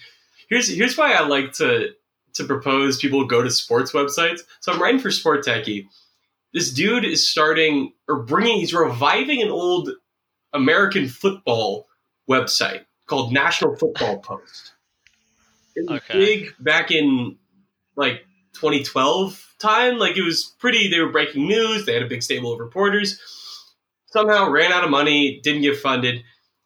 [0.50, 1.89] here's here's why I like to
[2.34, 4.41] to propose people go to sports websites.
[4.60, 5.88] So I'm writing for Sport Techie.
[6.54, 9.89] This dude is starting or bringing, he's reviving an old
[10.54, 11.88] American football
[12.30, 14.74] website called National Football Post.
[15.76, 16.13] It was Okay.
[16.13, 17.38] big back in
[17.95, 18.26] like
[18.60, 19.98] 2012 time.
[19.98, 21.86] Like it was pretty, they were breaking news.
[21.86, 23.19] They had a big stable of reporters.
[24.08, 26.24] Somehow ran out of money, didn't get funded.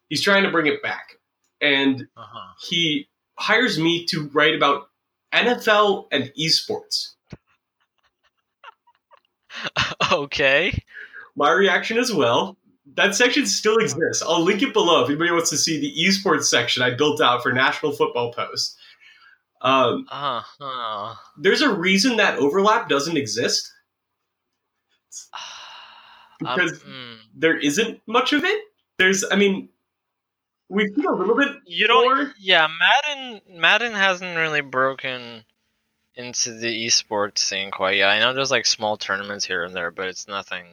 [0.08, 1.14] He's trying to bring it back.
[1.60, 2.52] And Uh-huh.
[2.68, 4.88] he hires me to write about
[5.32, 7.14] NFL and esports.
[10.12, 10.82] okay.
[11.36, 12.56] My reaction as well.
[12.96, 14.22] That section still exists.
[14.22, 17.42] I'll link it below if anybody wants to see the esports section I built out
[17.42, 18.76] for National Football Post.
[19.64, 21.14] Um, Uh huh.
[21.38, 23.72] there's a reason that overlap doesn't exist.
[26.40, 27.16] Because- mm.
[27.36, 28.60] There isn't much of it.
[28.98, 29.70] There's, I mean,
[30.68, 32.04] we've seen a little bit you don't.
[32.16, 32.32] more.
[32.38, 33.40] Yeah, Madden.
[33.60, 35.44] Madden hasn't really broken
[36.14, 38.08] into the esports scene quite yet.
[38.10, 40.64] I know there's like small tournaments here and there, but it's nothing.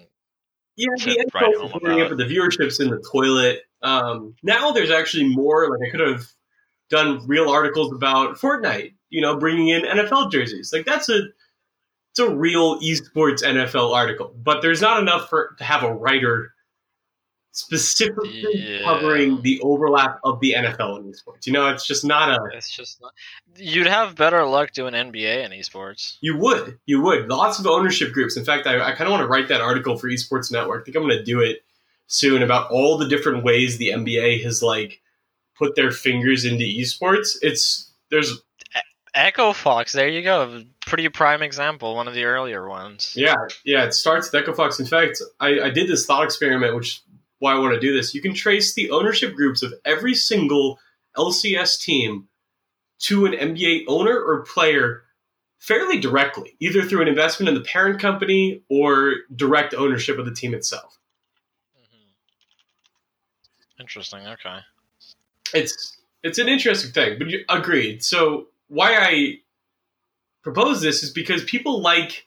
[0.75, 2.17] Yeah, the right NFL is up about.
[2.17, 3.61] the viewership's in the toilet.
[3.81, 5.69] Um, now there's actually more.
[5.69, 6.27] Like I could have
[6.91, 8.93] done real articles about Fortnite.
[9.09, 10.71] You know, bringing in NFL jerseys.
[10.71, 11.21] Like that's a
[12.11, 14.33] it's a real esports NFL article.
[14.43, 16.53] But there's not enough for to have a writer
[17.53, 18.83] specifically Yeah.
[18.85, 21.45] covering the overlap of the NFL and esports.
[21.45, 22.39] You know, it's just not a.
[22.55, 23.11] It's just not.
[23.57, 26.17] You'd have better luck doing NBA and esports.
[26.21, 27.27] You would, you would.
[27.27, 28.37] Lots of ownership groups.
[28.37, 30.81] In fact, I, I kind of want to write that article for Esports Network.
[30.81, 31.63] I think I'm going to do it
[32.07, 35.01] soon about all the different ways the NBA has like
[35.61, 37.37] put their fingers into esports.
[37.41, 38.41] It's there's
[39.13, 40.63] Echo Fox, there you go.
[40.85, 43.13] Pretty prime example, one of the earlier ones.
[43.15, 43.83] yeah yeah.
[43.83, 44.79] It starts with EchoFox.
[44.79, 47.01] In fact, I, I did this thought experiment, which is
[47.39, 48.15] why I want to do this.
[48.15, 50.79] You can trace the ownership groups of every single
[51.17, 52.27] LCS team
[52.99, 55.03] to an NBA owner or player
[55.59, 60.33] fairly directly, either through an investment in the parent company or direct ownership of the
[60.33, 60.97] team itself.
[61.77, 62.13] Mhm.
[63.79, 64.25] Interesting.
[64.27, 64.59] Okay.
[65.53, 68.03] It's it's an interesting thing, but you, agreed.
[68.03, 69.35] So why I
[70.43, 72.25] propose this is because people like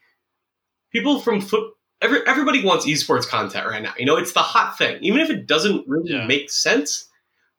[0.93, 1.73] people from foot.
[2.03, 3.95] Every, everybody wants esports content right now.
[3.99, 4.99] You know, it's the hot thing.
[5.03, 6.27] Even if it doesn't really Yeah.
[6.27, 7.07] make sense,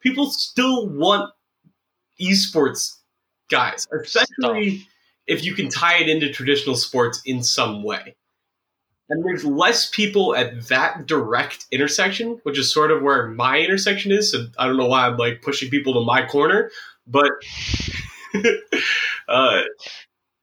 [0.01, 1.31] people still want
[2.21, 2.97] esports
[3.49, 4.87] guys, especially
[5.25, 8.15] if you can tie it into traditional sports in some way.
[9.07, 14.11] And there's less people at that direct intersection, which is sort of where my intersection
[14.11, 14.31] is.
[14.31, 16.71] So I don't know why I'm like pushing people to my corner,
[17.05, 17.29] but
[19.27, 19.61] uh,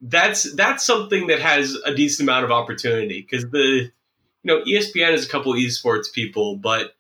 [0.01, 3.91] that's that's something that has a decent amount of opportunity because the
[4.43, 6.95] you know ESPN has a couple esports people, but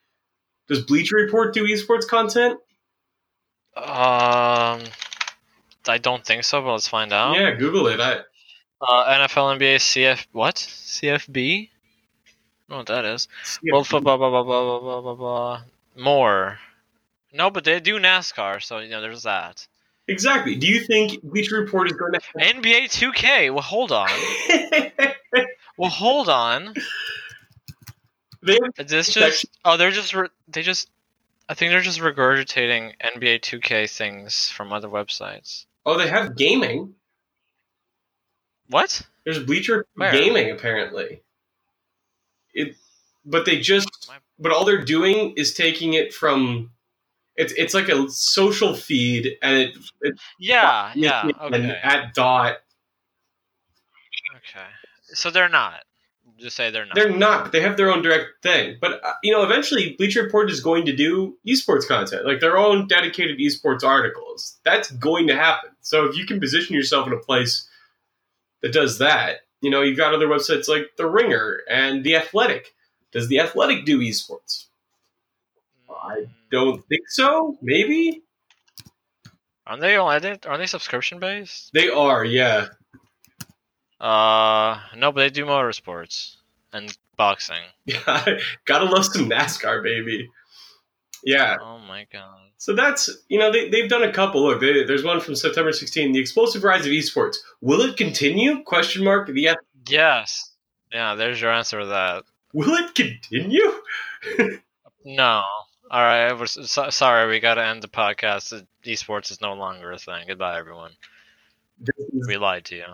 [0.68, 2.58] does Bleacher Report do esports content?
[3.76, 4.82] Um,
[5.88, 7.36] I don't think so, but let's find out.
[7.36, 8.00] Yeah, Google it.
[8.00, 8.20] I,
[8.86, 10.56] Uh, NFL, NBA, CF, what?
[10.56, 11.68] CFB?
[11.68, 11.70] I
[12.68, 13.28] don't know what that is.
[13.70, 15.62] World football, blah, blah, blah, blah, blah, blah, blah.
[15.96, 16.58] More.
[17.32, 19.66] No, but they do NASCAR, so, you know, there's that.
[20.08, 20.56] Exactly.
[20.56, 23.52] Do you think Bleacher Report is going to NBA 2K.
[23.52, 24.08] Well, hold on.
[25.76, 26.74] Well, hold on.
[28.42, 29.46] they Is this just?
[29.64, 30.14] Oh, they're just.
[30.14, 30.90] Re- they just.
[31.48, 35.66] I think they're just regurgitating NBA 2K things from other websites.
[35.84, 36.94] Oh, they have gaming.
[38.72, 39.02] What?
[39.24, 40.10] There's Bleacher Where?
[40.12, 41.22] Gaming apparently.
[42.54, 42.76] It,
[43.24, 46.70] but they just, but all they're doing is taking it from.
[47.36, 50.92] It's it's like a social feed, and it, it Yeah.
[50.94, 51.28] Yeah.
[51.40, 51.80] and Okay.
[51.82, 52.58] at dot.
[54.36, 54.66] Okay.
[55.04, 55.84] So they're not.
[56.38, 56.94] Just say they're not.
[56.94, 57.44] They're not.
[57.44, 58.76] But they have their own direct thing.
[58.80, 62.58] But uh, you know, eventually, Bleacher Report is going to do esports content, like their
[62.58, 64.58] own dedicated esports articles.
[64.64, 65.70] That's going to happen.
[65.80, 67.68] So if you can position yourself in a place
[68.62, 72.74] that does that, you know, you've got other websites like The Ringer and The Athletic.
[73.12, 74.66] Does The Athletic do esports?
[75.90, 77.56] I Don't think so.
[77.62, 78.22] Maybe
[79.66, 79.96] Aren't they?
[79.96, 80.38] They?
[80.48, 81.70] Are they subscription based?
[81.72, 82.24] they are.
[82.24, 82.68] Yeah.
[84.00, 86.36] Uh, no, but they do motorsports
[86.72, 87.62] and boxing.
[87.84, 88.38] Yeah.
[88.64, 90.28] Gotta love some NASCAR, baby.
[91.24, 91.56] Yeah.
[91.60, 92.38] Oh my god.
[92.58, 94.42] So that's you know they they've done a couple.
[94.44, 96.12] Look, they, there's one from September 16.
[96.12, 97.36] The explosive rise of esports.
[97.60, 98.62] Will it continue?
[98.64, 99.28] Question mark.
[99.28, 99.56] The
[99.88, 100.52] Yes.
[100.92, 101.14] Yeah.
[101.14, 102.24] There's your answer to that.
[102.52, 103.72] will it continue?
[105.04, 105.42] No.
[105.90, 106.32] All right.
[106.32, 108.64] We're, so, sorry, we got to end the podcast.
[108.84, 110.26] Esports is no longer a thing.
[110.28, 110.92] Goodbye, everyone.
[111.80, 112.84] Is- We lied to you.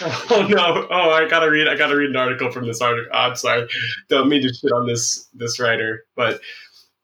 [0.02, 0.88] oh no!
[0.90, 1.68] Oh, I gotta read.
[1.68, 3.08] I gotta read an article from this article.
[3.14, 3.68] I'm sorry.
[4.08, 6.40] Don't mean to shit on this this writer, but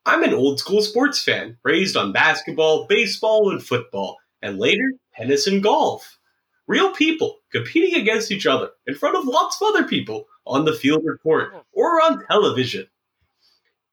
[0.09, 5.49] I'm an old school sports fan, raised on basketball, baseball, and football, and later tennis
[5.49, 6.21] and golf.
[6.69, 10.75] Real people competing against each other in front of lots of other people on the
[10.75, 12.87] field or court or on television.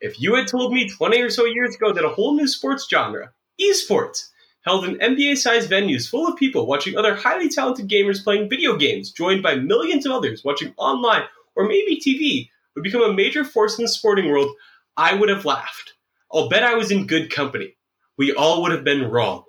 [0.01, 2.87] If you had told me 20 or so years ago that a whole new sports
[2.87, 4.29] genre, esports,
[4.65, 8.77] held in NBA sized venues full of people watching other highly talented gamers playing video
[8.77, 11.23] games, joined by millions of others watching online
[11.55, 14.51] or maybe TV, would become a major force in the sporting world,
[14.95, 15.92] I would have laughed.
[16.33, 17.75] I'll bet I was in good company.
[18.17, 19.43] We all would have been wrong.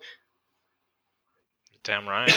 [1.83, 2.33] Damn right.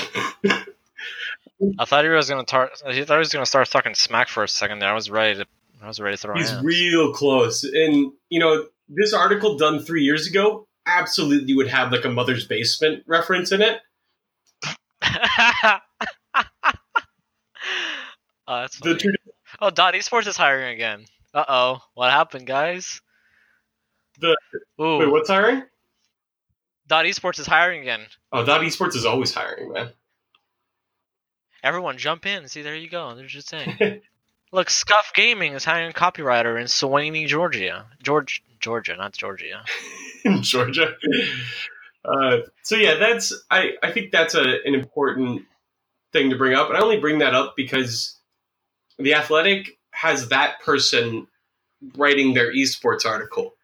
[1.80, 4.44] I thought he was gonna tar- I thought he was gonna start talking smack for
[4.44, 4.90] a second there.
[4.90, 5.46] I was ready to.
[5.82, 7.64] I was ready to throw He's real close.
[7.64, 12.48] And, you know, this article done three years ago absolutely would have like a mother's
[12.48, 13.80] basement reference in it.
[15.04, 15.80] oh,
[18.48, 18.98] that's The funny.
[19.00, 19.12] two,
[19.62, 21.06] Oh, Dot Esports is hiring again.
[21.34, 23.02] Uh oh, what happened, guys?
[24.82, 25.64] Ooh, wait, what's hiring?
[26.88, 28.06] Dot Esports is hiring again.
[28.32, 29.90] Oh, Dot Esports is always hiring, man.
[31.64, 32.48] Everyone, jump in.
[32.48, 33.16] See, there you go.
[33.16, 33.78] They're just saying.
[34.54, 37.86] Look, Scuf Gaming is hiring a copywriter in Suwanee, Georgia.
[38.02, 39.64] George, Georgia, not Georgia.
[40.24, 40.96] in Georgia.
[42.06, 45.44] Uh, so yeah, that's I, I think that's a, an important
[46.14, 48.18] thing to bring up, and I only bring that up because
[48.98, 51.28] the Athletic has that person
[51.98, 53.56] writing their esports article.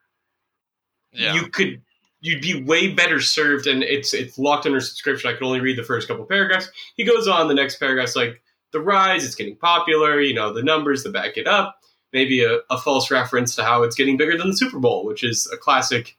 [1.14, 1.34] Yeah.
[1.34, 1.82] You could
[2.22, 5.30] you'd be way better served, and it's it's locked under subscription.
[5.30, 6.70] I could only read the first couple paragraphs.
[6.96, 10.20] He goes on the next paragraph's like the rise, it's getting popular.
[10.20, 11.78] You know the numbers that back it up.
[12.12, 15.24] Maybe a, a false reference to how it's getting bigger than the Super Bowl, which
[15.24, 16.16] is a classic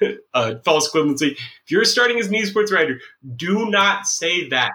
[0.34, 1.32] uh, false equivalency.
[1.32, 3.00] If you're starting as an esports writer,
[3.36, 4.72] do not say that.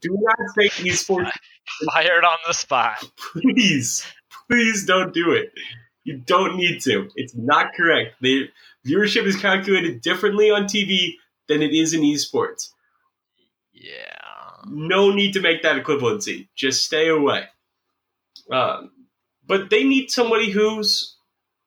[0.00, 1.30] Do not say esports.
[1.92, 3.04] Fired on the spot.
[3.16, 4.06] Please,
[4.48, 5.52] please don't do it.
[6.06, 7.10] You don't need to.
[7.16, 8.14] It's not correct.
[8.20, 8.48] The
[8.86, 11.14] viewership is calculated differently on TV
[11.48, 12.70] than it is in esports.
[13.72, 13.92] Yeah.
[14.68, 16.46] No need to make that equivalency.
[16.54, 17.46] Just stay away.
[18.52, 18.92] Um,
[19.44, 21.16] but they need somebody who's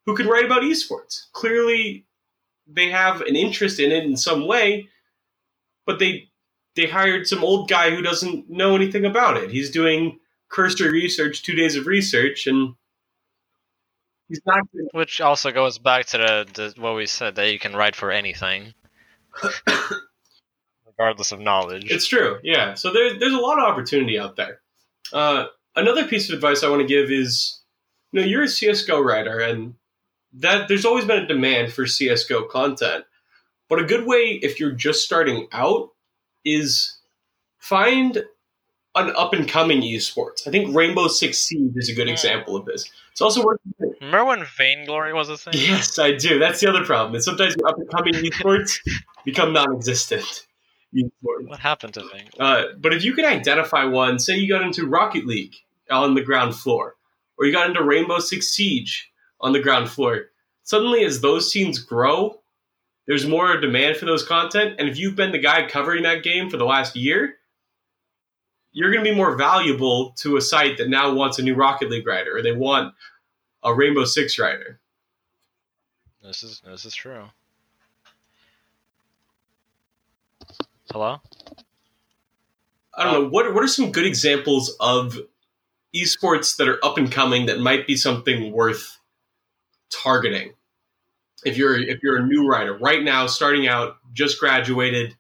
[0.06, 1.26] who can write about esports.
[1.34, 2.06] Clearly,
[2.66, 4.88] they have an interest in it in some way,
[5.86, 6.30] but they
[6.78, 9.52] they hired some old guy who doesn't know anything about it.
[9.52, 12.76] He's doing cursory research, two days of research, and
[14.30, 14.62] he's not.
[14.72, 17.96] Gonna, Which also goes back to the, the what we said that you can write
[17.96, 18.74] for anything,
[20.88, 21.92] regardless of knowledge.
[21.92, 22.74] It's true, yeah.
[22.76, 24.62] So there, there's a lot of opportunity out there.
[25.12, 27.62] Uh, another piece of advice I want to give is,
[28.12, 29.76] you know, you're a CS:GO writer, and
[30.34, 33.06] that there's always been a demand for CS:GO content.
[33.68, 35.90] But a good way, if you're just starting out,
[36.44, 36.98] is
[37.60, 38.24] find
[38.96, 40.48] an up and coming esports.
[40.48, 42.14] I think Rainbow Six Siege is a good Hmm.
[42.14, 42.90] example of this.
[43.20, 43.60] It's also worth.
[44.00, 45.52] Remember when Vainglory was a thing?
[45.54, 46.40] Yes, I do.
[46.40, 47.16] That's the other problem.
[47.16, 48.80] Is sometimes up and coming esports
[49.26, 50.48] become non-existent.
[50.96, 51.46] Esports.
[51.46, 52.30] What happened to Vainglory?
[52.40, 55.54] Uh, but if you could identify one, say you got into Rocket League
[55.92, 56.96] on the ground floor,
[57.38, 60.28] or you got into Rainbow Six Siege on the ground floor,
[60.64, 62.40] suddenly as those scenes grow,
[63.06, 64.76] there's more demand for those content.
[64.80, 67.36] And if you've been the guy covering that game for the last year,
[68.80, 71.90] you're going to be more valuable to a site that now wants a new Rocket
[71.90, 72.96] League writer, or they want
[73.62, 74.80] a Rainbow Six rider.
[76.24, 77.26] This is this is true.
[80.94, 81.20] Hello?
[82.94, 85.18] I don't know what what are some good examples of
[85.94, 88.98] esports that are up and coming that might be something worth
[89.92, 90.54] targeting.
[91.44, 95.18] If you're if you're a new writer right now, starting out, just graduated,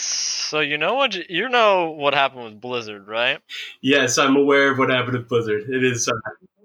[0.00, 3.40] So you know what you know what happened with Blizzard, right?
[3.80, 5.68] yes, I'm aware of what happened with Blizzard.
[5.68, 6.12] It is uh,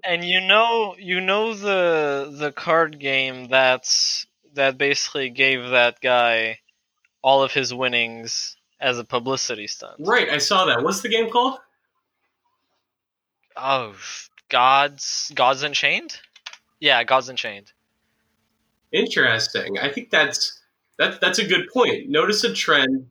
[0.04, 6.58] And you know you know the the card game that's that basically gave that guy
[7.22, 9.94] all of his winnings as a publicity stunt.
[10.00, 10.28] right.
[10.30, 10.82] I saw that.
[10.82, 11.58] What's the game called?
[13.56, 13.94] Oh,
[14.48, 16.18] Gods Gods Unchained?
[16.80, 17.72] Yeah, Gods Unchained.
[18.92, 19.78] Interesting.
[19.78, 20.60] I think that's
[20.98, 22.08] that's that's a good point.
[22.08, 23.10] Notice a trend.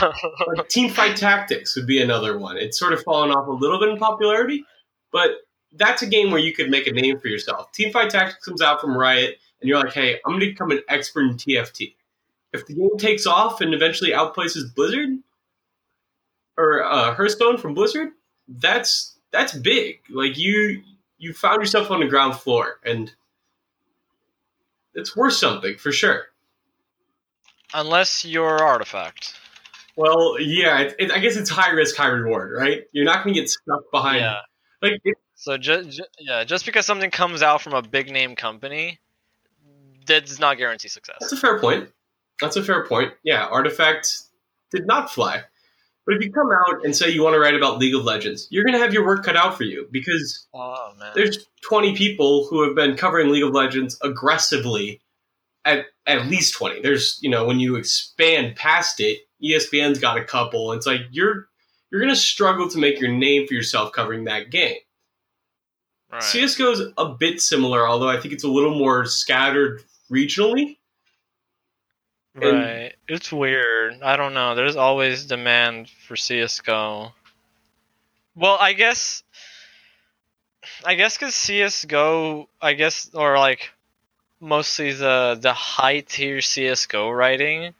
[0.00, 2.56] Like Team Fight Tactics would be another one.
[2.56, 4.64] It's sort of fallen off a little bit in popularity,
[5.12, 5.30] but
[5.72, 7.72] that's a game where you could make a name for yourself.
[7.72, 10.70] Team Fight Tactics comes out from Riot, and you're like, hey, I'm going to become
[10.70, 11.94] an expert in TFT.
[12.52, 15.18] If the game takes off and eventually outplaces Blizzard
[16.56, 18.10] or uh, Hearthstone from Blizzard,
[18.48, 20.00] that's that's big.
[20.08, 20.82] Like you
[21.18, 23.12] you found yourself on the ground floor, and
[24.94, 26.26] it's worth something for sure.
[27.74, 29.34] Unless you're Artifact.
[29.96, 32.84] Well, yeah, it, it, I guess it's high risk, high reward, right?
[32.92, 34.20] You're not going to get stuck behind.
[34.20, 34.40] Yeah.
[34.82, 39.00] Like, it, So just yeah, just because something comes out from a big name company,
[40.06, 41.16] that does not guarantee success.
[41.20, 41.88] that's a fair point.
[42.40, 43.12] That's a fair point.
[43.24, 44.18] Yeah, Artifact
[44.70, 45.42] did not fly.
[46.04, 48.46] But if you come out and say you want to write about League of Legends,
[48.50, 51.10] you're going to have your work cut out for you because Oh man.
[51.16, 55.00] there's 20 people who have been covering League of Legends aggressively
[55.64, 56.80] at at least 20.
[56.82, 59.18] There's, you know, when you expand past it,
[59.50, 60.72] ESPN's got a couple.
[60.72, 61.48] It's like you're
[61.90, 64.78] you're going to struggle to make your name for yourself covering that game.
[66.10, 66.34] right.
[66.34, 66.60] is
[66.98, 70.78] a bit similar, although I think it's a little more scattered regionally.
[72.34, 72.92] and- Right.
[73.08, 74.02] It's weird.
[74.02, 74.54] I don't know.
[74.54, 77.12] There's always demand for CS:GO.
[78.34, 79.22] Well, I guess
[80.84, 83.70] I guess cuz CS:GO, I guess or like
[84.40, 87.74] mostly the the high tier CS:GO writing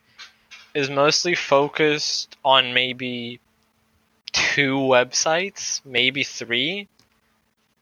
[0.76, 3.40] is mostly focused on maybe
[4.30, 6.86] two websites, maybe 3.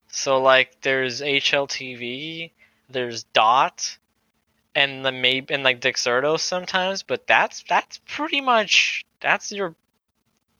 [0.07, 2.53] So like there's HLTV,
[2.89, 3.99] there's Dot,
[4.77, 9.75] and the maybe and like Dexerto sometimes, but that's that's pretty much that's your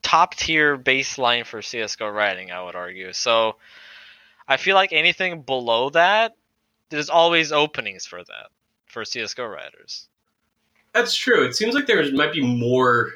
[0.01, 3.13] top tier baseline for CS:GO writing, I would argue.
[3.13, 3.55] So
[4.45, 6.35] I feel like anything below that,
[6.89, 8.47] there's always openings for that
[8.87, 10.09] for CS:GO writers.
[10.95, 11.45] That's true.
[11.45, 13.11] It seems like there might be more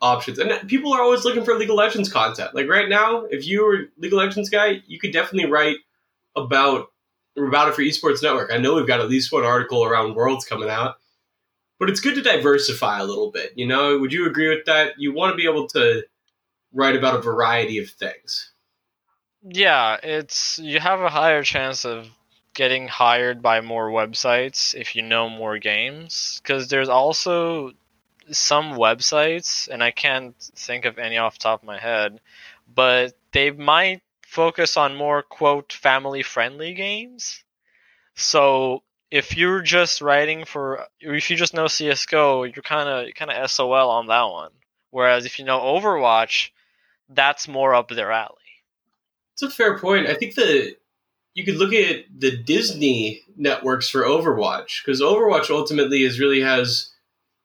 [0.00, 2.54] options, and people are always looking for League of Legends content.
[2.54, 5.78] Like right now, if you were League of Legends guy, you could definitely write
[6.36, 6.86] about
[7.36, 8.52] about it for Esports Network.
[8.52, 10.94] I know we've got at least one article around Worlds coming out,
[11.80, 13.52] but it's good to diversify a little bit.
[13.56, 14.92] You know, would you agree with that?
[14.96, 16.04] You want to be able to
[16.72, 18.52] write about a variety of things.
[19.42, 22.08] Yeah, it's you have a higher chance of
[22.54, 27.72] getting hired by more websites if you know more games because there's also
[28.30, 32.20] some websites and I can't think of any off the top of my head,
[32.72, 37.44] but they might focus on more quote family friendly games.
[38.14, 43.30] So if you're just writing for if you just know CS:GO, you're kind of kind
[43.30, 44.52] of SOL on that one.
[44.90, 46.50] Whereas if you know Overwatch,
[47.08, 48.38] that's more up their alley.
[49.34, 50.06] It's a fair point.
[50.06, 50.76] I think the
[51.34, 56.90] you could look at the Disney networks for Overwatch because Overwatch ultimately is really has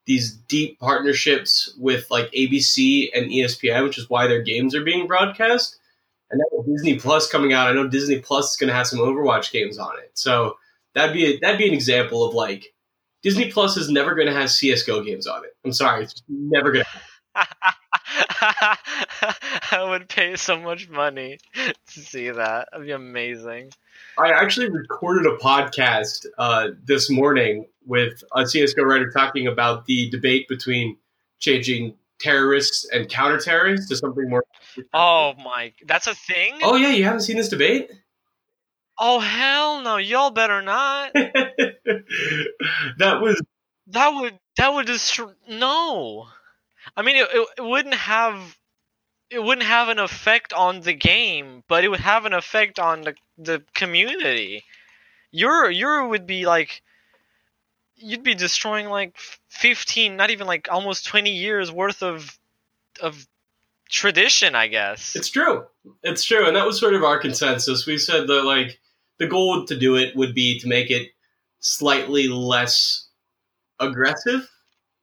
[0.05, 5.07] these deep partnerships with like ABC and ESPN, which is why their games are being
[5.07, 5.77] broadcast.
[6.31, 8.99] And now Disney Plus coming out, I know Disney Plus is going to have some
[8.99, 10.11] Overwatch games on it.
[10.13, 10.57] So
[10.93, 12.73] that'd be a, that'd be an example of like
[13.23, 15.51] Disney Plus is never going to have CS:GO games on it.
[15.65, 16.85] I'm sorry, it's never going
[17.35, 17.43] to.
[18.41, 22.69] I would pay so much money to see that.
[22.71, 23.71] That'd be amazing.
[24.17, 30.09] I actually recorded a podcast uh, this morning with a CSGO writer talking about the
[30.09, 30.97] debate between
[31.39, 34.43] changing terrorists and counter terrorists to something more.
[34.93, 36.59] Oh my, that's a thing.
[36.61, 37.91] Oh yeah, you haven't seen this debate?
[38.97, 39.97] Oh hell no!
[39.97, 41.13] Y'all better not.
[41.13, 42.03] that
[43.21, 43.41] was
[43.87, 45.31] That would that would destroy.
[45.47, 46.27] No,
[46.95, 47.27] I mean it,
[47.57, 48.57] it, wouldn't have
[49.29, 53.01] it wouldn't have an effect on the game, but it would have an effect on
[53.01, 54.63] the the community.
[55.31, 56.81] Your your would be like
[57.95, 59.17] you'd be destroying like
[59.49, 62.39] 15 not even like almost 20 years worth of
[63.01, 63.27] of
[63.89, 65.65] tradition i guess It's true.
[66.03, 67.87] It's true, and that was sort of our consensus.
[67.87, 68.79] We said that like
[69.17, 71.09] the goal to do it would be to make it
[71.59, 73.07] slightly less
[73.79, 74.47] aggressive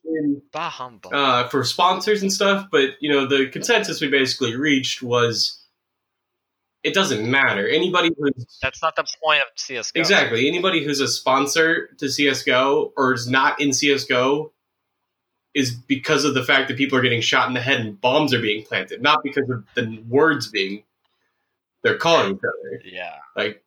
[0.07, 2.69] in, bah humbug uh, for sponsors and stuff.
[2.71, 5.63] But you know, the consensus we basically reached was
[6.83, 7.67] it doesn't matter.
[7.69, 12.93] Anybody who's that's not the point of csgo exactly anybody who's a sponsor to CS:GO
[12.97, 14.53] or is not in CS:GO
[15.55, 18.35] is because of the fact that people are getting shot in the head and bombs
[18.35, 20.85] are being planted, not because of the words being
[21.83, 22.83] they're calling each other.
[22.85, 23.65] yeah Like,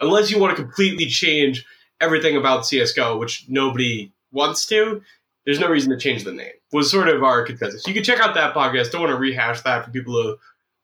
[0.00, 1.64] unless you want to completely change
[2.00, 5.02] everything about CS:GO, which nobody wants to,
[5.44, 6.52] there's no reason to change the name.
[6.72, 7.86] Was sort of our consensus.
[7.86, 8.90] You can check out that podcast.
[8.92, 10.36] Don't want to rehash that for people who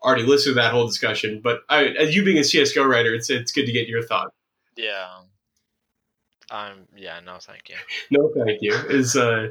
[0.02, 1.40] already listened to that whole discussion.
[1.42, 4.32] But I, as you being a CS:GO writer, it's it's good to get your thought.
[4.76, 5.06] yeah
[6.52, 7.74] um yeah no thank you
[8.10, 8.72] No, thank you.
[8.72, 9.48] Is uh,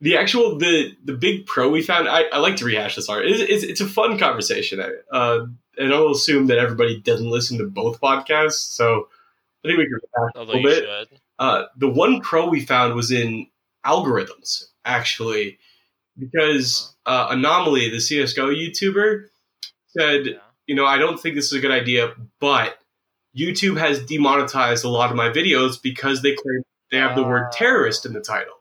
[0.00, 2.08] the actual the the big pro we found?
[2.08, 3.26] I, I like to rehash this art.
[3.26, 4.80] It's, it's, it's a fun conversation.
[4.80, 5.46] I, uh,
[5.76, 9.08] and I'll assume that everybody doesn't listen to both podcasts, so
[9.64, 10.84] I think we can rehash a little you bit.
[10.84, 13.48] should Uh, the one pro we found was in
[13.84, 15.58] algorithms, actually,
[16.18, 19.24] because uh, Anomaly, the CS:GO YouTuber,
[19.88, 20.32] said, yeah.
[20.66, 22.78] you know, I don't think this is a good idea, but
[23.36, 27.50] YouTube has demonetized a lot of my videos because they claim they have the word
[27.52, 28.54] terrorist in the title.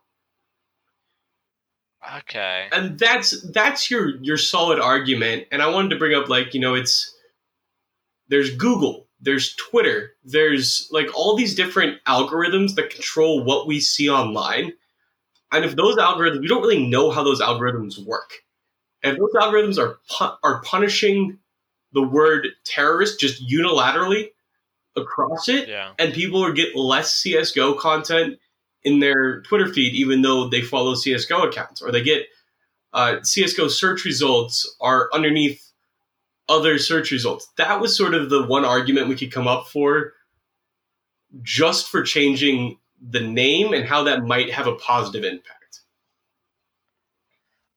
[2.18, 5.48] okay And that's that's your your solid argument.
[5.52, 7.14] And I wanted to bring up like, you know, it's
[8.30, 14.10] there's Google, there's Twitter, there's like all these different algorithms that control what we see
[14.10, 14.74] online.
[15.54, 18.34] And if those algorithms, we don't really know how those algorithms work.
[19.04, 21.38] And if those algorithms are pu- are punishing
[21.94, 24.30] the word terrorist just unilaterally
[24.96, 28.40] across it, yeah and people are get less CS:GO content
[28.84, 32.26] in their Twitter feed, even though they follow CS:GO accounts, or they get
[32.94, 35.72] uh, CS:GO search results are underneath
[36.50, 37.48] other search results.
[37.58, 40.14] That was sort of the one argument we could come up for,
[41.42, 42.78] just for changing
[43.10, 45.82] the name and how that might have a positive impact.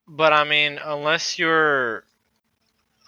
[0.06, 2.04] But I mean, unless you're,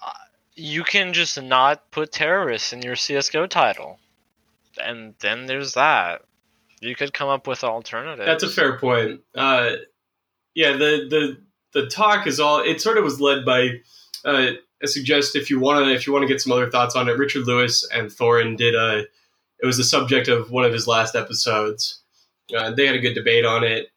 [0.04, 0.12] uh,
[0.54, 4.00] you can just not put terrorists in your CS:GO title,
[4.82, 6.22] and then there's that.
[6.80, 8.26] You could come up with alternatives.
[8.26, 9.20] That's a fair point.
[9.34, 9.72] Uh,
[10.54, 11.38] yeah, the the
[11.72, 12.60] the talk is all.
[12.60, 13.80] It sort of was led by.
[14.24, 14.52] Uh,
[14.82, 17.08] I suggest if you want to if you want to get some other thoughts on
[17.08, 19.04] it, Richard Lewis and Thorin did a.
[19.60, 22.00] It was the subject of one of his last episodes.
[22.56, 23.88] Uh, they had a good debate on it.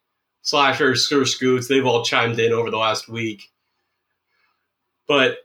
[0.41, 3.51] Slasher, Skur Scoots, they've all chimed in over the last week.
[5.07, 5.37] But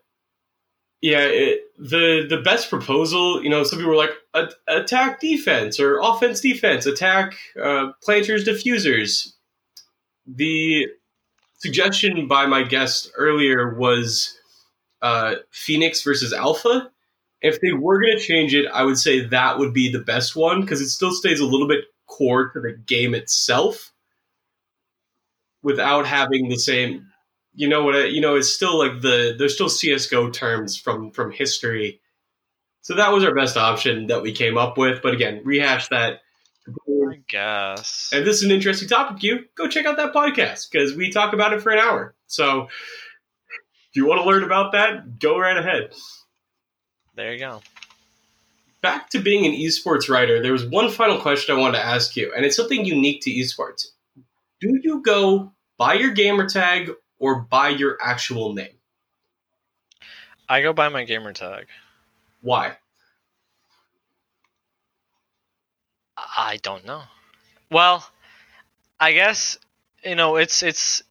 [1.03, 5.79] yeah, it, the the best proposal, you know, some people were like "A- attack defense
[5.79, 9.33] or offense defense, attack uh, planters defusers.
[10.27, 10.87] The
[11.59, 14.37] suggestion by my guest earlier was
[15.03, 16.91] uh, Phoenix versus Alpha.
[17.43, 20.35] If they were going to change it, I would say that would be the best
[20.35, 21.85] one because it still stays a little bit
[22.17, 23.93] core to the game itself
[25.63, 27.09] without having the same
[27.55, 31.11] you know what I, you know it's still like the there's still csgo terms from
[31.11, 32.01] from history.
[32.83, 36.21] So that was our best option that we came up with but again rehash that.
[36.69, 38.11] I guess.
[38.13, 39.45] and this is an interesting topic you.
[39.55, 42.15] Go check out that podcast because we talk about it for an hour.
[42.27, 45.95] So if you want to learn about that go right ahead.
[47.15, 47.63] There you go.
[48.87, 52.17] Back to being an esports writer there was one final question i wanted to ask
[52.17, 53.87] you and it's something unique to esports
[54.61, 58.69] do you go by your gamer tag or by your actual name
[60.49, 61.67] I go by my gamer tag.
[62.41, 62.77] why
[66.17, 67.03] I don't know.
[67.71, 68.09] Well,
[68.99, 69.59] I guess
[70.05, 71.03] you know it's it's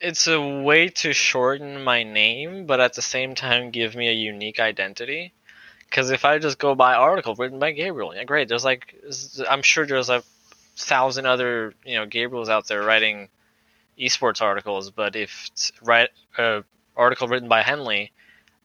[0.00, 4.12] it's a way to shorten my name, but at the same time give me a
[4.12, 5.32] unique identity.
[5.88, 8.48] Because if I just go by article written by Gabriel, yeah, great.
[8.48, 8.94] There's like
[9.48, 10.22] I'm sure there's a
[10.76, 13.28] thousand other you know Gabriels out there writing
[13.98, 15.50] esports articles, but if
[15.82, 16.62] right uh,
[16.96, 18.12] article written by Henley,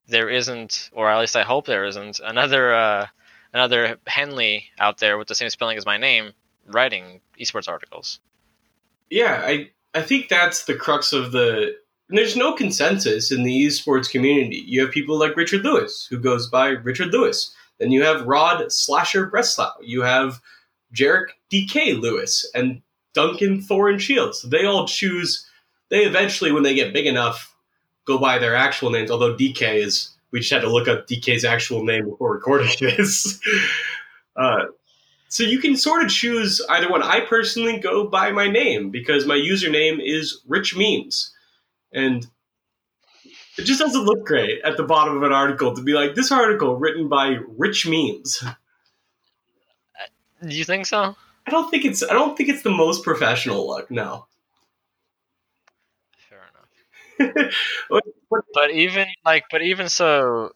[0.08, 3.08] there isn't, or at least I hope there isn't, another uh,
[3.54, 6.34] another Henley out there with the same spelling as my name
[6.68, 8.20] writing esports articles.
[9.10, 11.76] yeah i i think that's the crux of the
[12.12, 14.66] And there's no consensus in the esports community.
[14.68, 17.56] You have people like Richard Lewis, who goes by Richard Lewis.
[17.80, 19.72] Then you have Rod Slasher Breslau.
[19.82, 20.42] You have
[20.94, 22.82] Jarek DeKay Lewis and
[23.14, 24.42] Duncan Thorin Shields.
[24.42, 25.48] They all choose,
[25.88, 27.56] they eventually, when they get big enough,
[28.04, 29.10] go by their actual names.
[29.10, 33.40] Although DeKay is, we just had to look up DeKay's actual name before recording this.
[34.36, 34.66] uh,
[35.30, 37.04] so you can sort of choose either one.
[37.04, 41.32] I personally go by my name because my username is Rich Memes.
[41.94, 42.26] And
[43.58, 46.32] it just doesn't look great at the bottom of an article to be like, this
[46.32, 48.44] article written by Rich Memes.
[50.48, 51.16] Do you think so?
[51.46, 54.26] I don't think it's I don't think it's the most professional look, no.
[56.30, 56.40] Fair
[57.20, 57.54] enough.
[58.54, 60.52] but even like, but even so,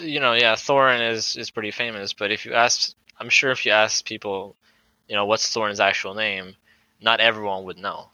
[0.00, 2.12] you know, yeah, Thorin is is pretty famous.
[2.12, 4.56] But if you ask, I'm sure if you ask people,
[5.08, 6.54] you know, what's Thorin's actual name,
[7.00, 8.08] not everyone would know.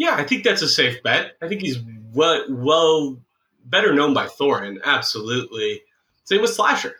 [0.00, 1.36] Yeah, I think that's a safe bet.
[1.42, 1.78] I think he's
[2.14, 3.20] well well
[3.66, 5.82] better known by Thorin, absolutely.
[6.24, 6.96] Same with Slasher.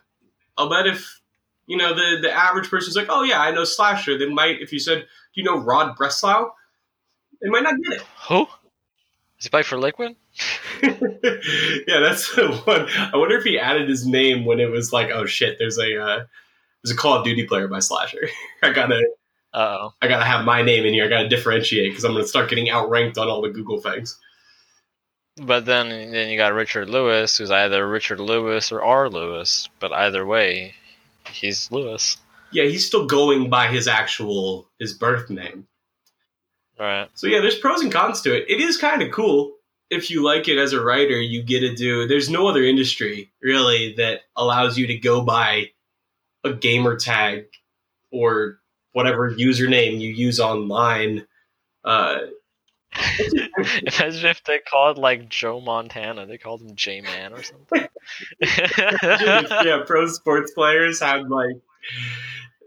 [0.59, 1.23] I'll bet if
[1.67, 4.71] you know the the average person's like, oh yeah, I know Slasher, they might if
[4.71, 6.51] you said, do you know Rod Breslau?
[7.41, 8.07] They might not get it.
[8.29, 8.43] Who?
[9.39, 10.17] Is he play for Liquid?
[10.83, 12.87] yeah, that's the one.
[12.91, 15.99] I wonder if he added his name when it was like, oh shit, there's a
[15.99, 16.25] uh,
[16.83, 18.29] there's a Call of Duty player by Slasher.
[18.63, 19.03] I gotta
[19.55, 21.05] oh I gotta have my name in here.
[21.05, 24.19] I gotta differentiate because I'm gonna start getting outranked on all the Google things.
[25.37, 29.09] But then then you got Richard Lewis, who's either Richard Lewis or R.
[29.09, 29.69] Lewis.
[29.79, 30.75] But either way,
[31.33, 32.19] he's Lewis.
[32.53, 35.67] Yeah, he's still going by his actual his birth name.
[36.79, 37.09] Right.
[37.15, 38.49] So yeah, there's pros and cons to it.
[38.49, 39.53] It is kind of cool
[39.91, 41.21] if you like it as a writer.
[41.21, 42.07] You get to do.
[42.07, 45.71] There's no other industry really that allows you to go by
[46.43, 47.47] a gamer tag
[48.11, 48.60] or
[48.93, 51.27] whatever username you use online.
[51.85, 52.19] Uh,
[53.23, 57.87] Imagine if they called like Joe Montana, they called him J Man or something.
[58.41, 61.57] yeah, pro sports players had like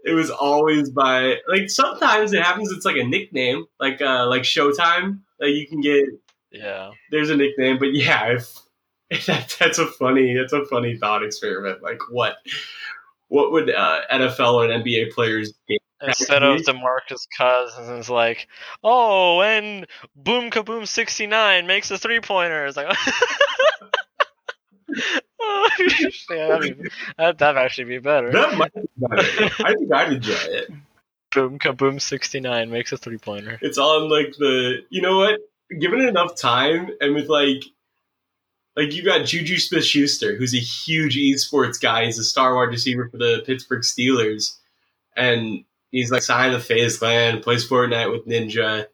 [0.04, 4.42] it was always by like sometimes it happens it's like a nickname like uh like
[4.42, 6.06] Showtime like you can get
[6.50, 8.50] yeah there's a nickname but yeah if,
[9.10, 12.36] if that, that's a funny that's a funny thought experiment like what
[13.28, 15.80] what would uh, NFL and NBA players get?
[16.06, 18.48] Instead of Demarcus Cousins, like,
[18.82, 19.86] oh, and
[20.16, 22.66] Boom Kaboom sixty nine makes a three pointer.
[22.66, 22.96] It's like,
[25.40, 25.70] oh,
[26.30, 28.32] yeah, that'd, be, that'd, that'd actually be better.
[28.32, 29.50] That might be better.
[29.64, 30.70] I think I'd enjoy it.
[31.32, 33.58] Boom Kaboom sixty nine makes a three pointer.
[33.60, 35.40] It's on like the you know what?
[35.80, 37.64] Given it enough time and with like
[38.76, 42.06] like you got Juju Smith Schuster, who's a huge esports guy.
[42.06, 44.56] He's a star wide receiver for the Pittsburgh Steelers.
[45.16, 45.64] And
[45.94, 48.86] he's like signed with FaZe Clan, plays Fortnite with Ninja.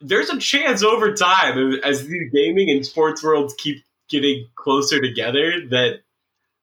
[0.00, 5.52] There's a chance over time, as the gaming and sports worlds keep getting closer together,
[5.70, 6.00] that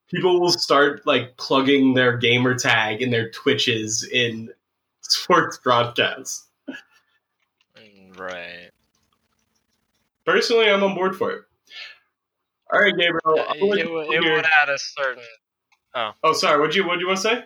[0.08, 4.54] people will start like plugging their gamer tag and their Twitches in
[5.02, 6.48] sports broadcasts.
[8.16, 8.70] Right.
[10.26, 11.42] Personally, I'm on board for it.
[12.72, 13.20] All right, Gabriel.
[13.26, 15.24] Uh, it, it, would add a certain.
[15.96, 16.12] Oh.
[16.24, 16.60] Oh, sorry.
[16.60, 17.44] What'd you What'd you want to say?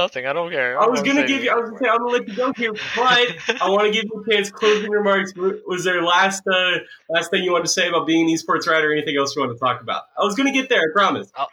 [0.00, 0.26] Nothing.
[0.26, 0.80] I don't care.
[0.80, 1.50] I, I was gonna give you.
[1.50, 4.04] I was gonna say I'm gonna let you go here, but I want to give
[4.04, 4.50] you a chance.
[4.50, 5.32] Closing remarks.
[5.36, 6.78] Was there last uh,
[7.10, 8.90] last thing you wanted to say about being an esports writer?
[8.90, 10.04] Or anything else you want to talk about?
[10.18, 10.80] I was gonna get there.
[10.80, 11.30] I promise.
[11.36, 11.48] I'll,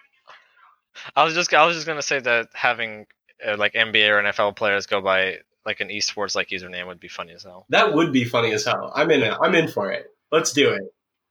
[1.15, 3.05] I was just I was just gonna say that having
[3.45, 7.09] uh, like NBA or NFL players go by like an esports like username would be
[7.09, 7.65] funny as hell.
[7.69, 8.91] That would be funny as hell.
[8.95, 9.23] I'm in.
[9.23, 9.33] It.
[9.41, 10.07] I'm in for it.
[10.31, 10.81] Let's do it.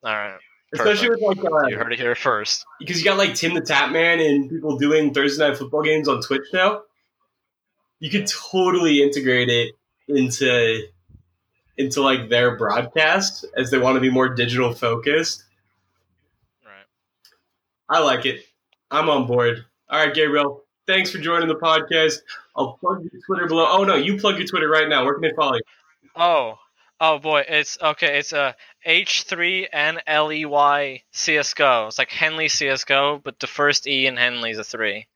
[0.04, 0.38] All right.
[0.74, 2.64] Especially with like uh, you heard it here first.
[2.78, 6.82] Because you got like TimTheTatman and people doing Thursday night football games on Twitch now.
[7.98, 9.74] You could totally integrate it
[10.08, 10.86] into
[11.78, 15.44] into like their broadcast as they want to be more digital focused.
[16.64, 16.86] Right.
[17.88, 18.44] I like it.
[18.90, 19.64] I'm on board.
[19.88, 20.64] All right, Gabriel.
[20.86, 22.18] Thanks for joining the podcast.
[22.56, 23.66] I'll plug your Twitter below.
[23.68, 25.04] Oh no, you plug your Twitter right now.
[25.04, 25.62] Where can they follow you?
[26.14, 26.58] Oh,
[26.98, 28.18] Oh boy, it's okay.
[28.18, 31.88] It's a H three N L E Y CS:GO.
[31.88, 35.06] It's like Henley CS:GO, but the first E in Henley is a three,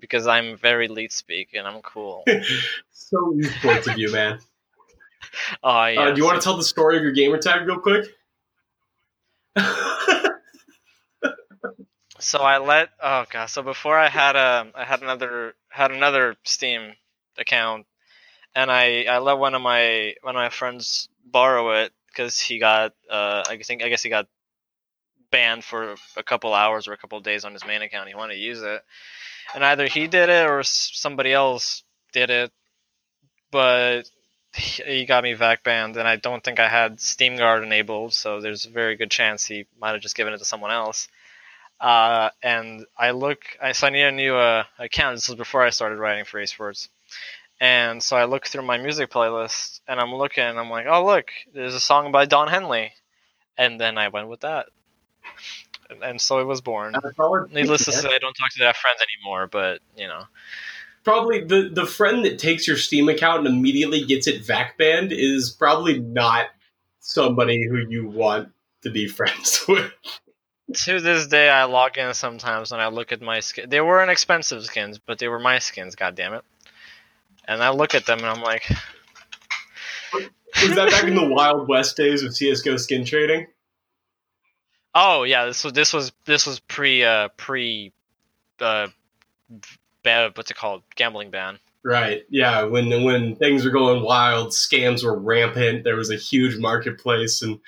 [0.00, 2.24] because I'm very leet speak and I'm cool.
[2.90, 4.38] so esports of you, man.
[5.62, 6.00] Oh yeah.
[6.00, 8.06] Uh, do you want to tell the story of your gamer tag real quick?
[12.18, 13.46] so I let oh god.
[13.46, 16.94] So before I had a I had another had another Steam
[17.38, 17.86] account
[18.54, 22.58] and I I let one of my one of my friends borrow it because he
[22.58, 24.26] got uh I think I guess he got
[25.30, 28.08] banned for a couple hours or a couple days on his main account.
[28.08, 28.82] He wanted to use it,
[29.54, 31.82] and either he did it or somebody else
[32.12, 32.52] did it.
[33.50, 34.08] But
[34.54, 38.40] he got me VAC banned, and I don't think I had Steam Guard enabled, so
[38.40, 41.08] there's a very good chance he might have just given it to someone else.
[41.80, 45.16] Uh, and I look, I so I need a new uh, account.
[45.16, 46.88] This was before I started writing for esports,
[47.60, 51.04] and so I look through my music playlist, and I'm looking, and I'm like, oh
[51.04, 52.92] look, there's a song by Don Henley,
[53.56, 54.66] and then I went with that,
[56.02, 56.94] and, so it was born.
[57.52, 60.24] Needless to say, I don't talk to that friend anymore, but you know.
[61.04, 65.12] probably the the friend that takes your Steam account and immediately gets it VAC banned
[65.12, 66.46] is probably not
[67.00, 68.50] somebody who you want
[68.82, 69.92] to be friends with.
[70.84, 73.68] To this day, I log in sometimes and I look at my skin.
[73.68, 75.96] They weren't expensive skins, but they were my skins.
[75.96, 76.44] God damn it!
[77.46, 78.70] And I look at them and I'm like,
[80.12, 83.46] Was that back in the Wild West days of CS:GO skin trading?
[84.94, 87.92] Oh yeah, this was this was this was pre uh pre
[88.60, 88.88] uh
[90.02, 91.58] ba- what's it called gambling ban.
[91.82, 92.24] Right.
[92.28, 92.64] Yeah.
[92.64, 95.84] When when things were going wild, scams were rampant.
[95.84, 97.58] There was a huge marketplace, and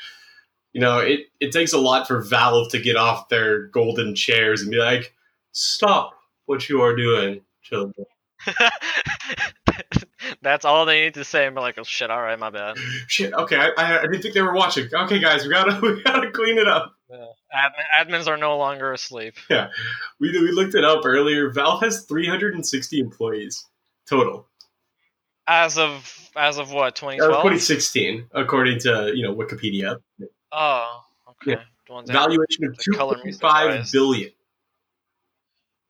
[0.72, 4.60] you know it it takes a lot for Valve to get off their golden chairs
[4.60, 5.14] and be like,
[5.52, 6.12] "Stop
[6.44, 8.06] what you are doing, children."
[10.42, 11.46] That's all they need to say.
[11.46, 12.76] And be like, oh shit, all right, my bad.
[13.08, 13.32] Shit.
[13.32, 13.56] Okay.
[13.56, 14.88] I, I, I didn't think they were watching.
[14.92, 16.94] Okay, guys, we gotta we gotta clean it up.
[17.10, 17.26] Yeah.
[17.54, 19.34] Admin, admins are no longer asleep.
[19.50, 19.68] Yeah,
[20.20, 21.50] we we looked it up earlier.
[21.50, 23.66] Valve has 360 employees
[24.08, 24.48] total.
[25.46, 27.30] As of as of what That 2012?
[27.42, 29.98] 2016, according to you know Wikipedia.
[30.52, 31.00] Oh,
[31.30, 31.52] okay.
[31.52, 31.62] Yeah.
[31.86, 33.90] The ones that- Valuation of The color music 2.5 wise.
[33.90, 34.30] billion.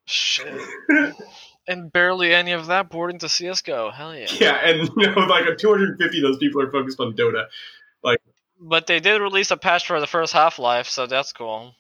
[0.07, 0.53] Shit.
[1.69, 3.91] and barely any of that boarding to CS:GO.
[3.91, 4.27] Hell yeah.
[4.39, 7.47] Yeah, and you know, like 250 of those people are focused on Dota
[8.03, 8.21] Like,
[8.61, 11.75] But they did release a patch for the first Half Life, so that's cool.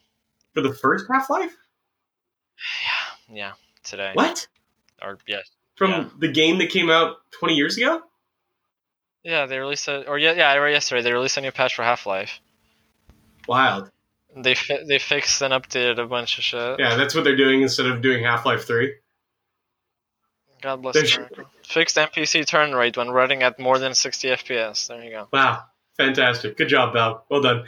[0.54, 1.54] for the first Half Life.
[3.28, 3.52] Yeah, yeah.
[3.82, 4.46] Today What?
[5.02, 5.40] or yeah,
[5.76, 6.08] From Yeah.
[6.18, 8.02] the game that came out 20 years ago?
[9.24, 9.46] yeah.
[9.46, 10.48] They released a or yeah, yeah.
[10.50, 12.40] I read yesterday they released a new patch for Half Life.
[13.48, 13.90] Wild.
[14.36, 16.78] They fi- they fixed and updated a bunch of shit.
[16.78, 18.94] Yeah, that's what they're doing instead of doing Half Life 3.
[20.62, 21.44] God bless America.
[21.64, 24.86] Fixed NPC turn rate when running at more than 60 FPS.
[24.88, 25.28] There you go.
[25.32, 25.64] Wow.
[25.98, 26.56] Fantastic.
[26.56, 27.22] Good job, Valve.
[27.28, 27.64] Well done.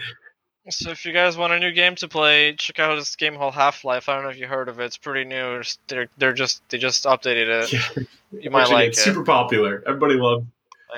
[0.70, 3.52] So if you guys want a new game to play, check out this game called
[3.52, 4.08] Half Life.
[4.08, 4.86] I don't know if you heard of it.
[4.86, 5.60] It's pretty new.
[5.88, 7.72] They're they're just they just updated it.
[7.72, 8.04] Yeah.
[8.40, 9.04] You might Actually, like it's it.
[9.04, 9.82] super popular.
[9.86, 10.46] Everybody loves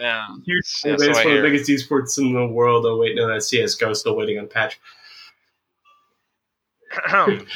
[0.00, 0.24] Yeah.
[0.44, 2.86] Huge Yeah, fan so one of the biggest esports in the world.
[2.86, 3.96] Oh, wait, no, that's CSGO.
[3.96, 4.78] Still waiting on patch.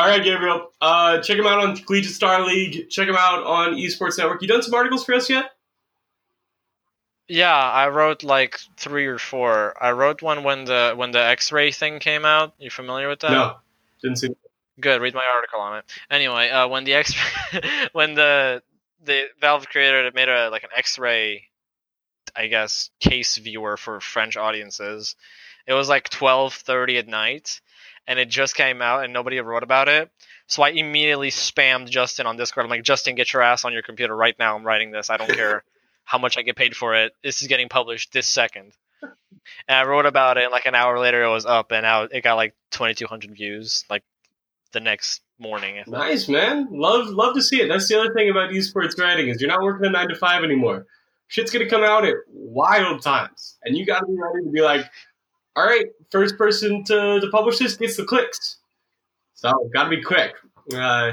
[0.00, 0.70] All right, Gabriel.
[0.80, 2.88] Uh, check him out on Collegiate Star League.
[2.88, 4.40] Check him out on Esports Network.
[4.40, 5.50] You done some articles for us yet?
[7.30, 9.74] yeah, I wrote like three or four.
[9.80, 12.54] I wrote one when the when the X-ray thing came out.
[12.58, 13.30] You familiar with that?
[13.30, 13.56] no,
[14.02, 14.30] didn't see.
[14.80, 15.00] Good.
[15.00, 15.84] Read my article on it.
[16.10, 17.14] Anyway, uh, when the X,
[17.92, 18.62] when the
[19.04, 21.44] the Valve created it, made a like an X-ray,
[22.34, 25.14] I guess, case viewer for French audiences.
[25.66, 27.60] It was like twelve thirty at night,
[28.10, 30.10] and it just came out, and nobody wrote about it.
[30.48, 32.64] So I immediately spammed Justin on Discord.
[32.64, 34.56] I'm like, Justin, get your ass on your computer right now.
[34.56, 35.10] I'm writing this.
[35.10, 35.62] I don't care
[36.04, 37.12] how much I get paid for it.
[37.22, 38.72] This is getting published this second.
[39.00, 40.42] And I wrote about it.
[40.42, 43.84] And like an hour later, it was up, and now it got like 2,200 views.
[43.88, 44.02] Like
[44.72, 45.82] the next morning.
[45.86, 46.66] Nice, man.
[46.72, 47.68] Love, love to see it.
[47.68, 50.42] That's the other thing about esports writing is you're not working a nine to five
[50.42, 50.86] anymore.
[51.28, 54.62] Shit's gonna come out at wild times, and you got to be ready to be
[54.62, 54.84] like,
[55.56, 58.58] all right, first person to, to publish this gets the clicks.
[59.34, 60.34] So got to be quick.
[60.74, 61.12] Uh,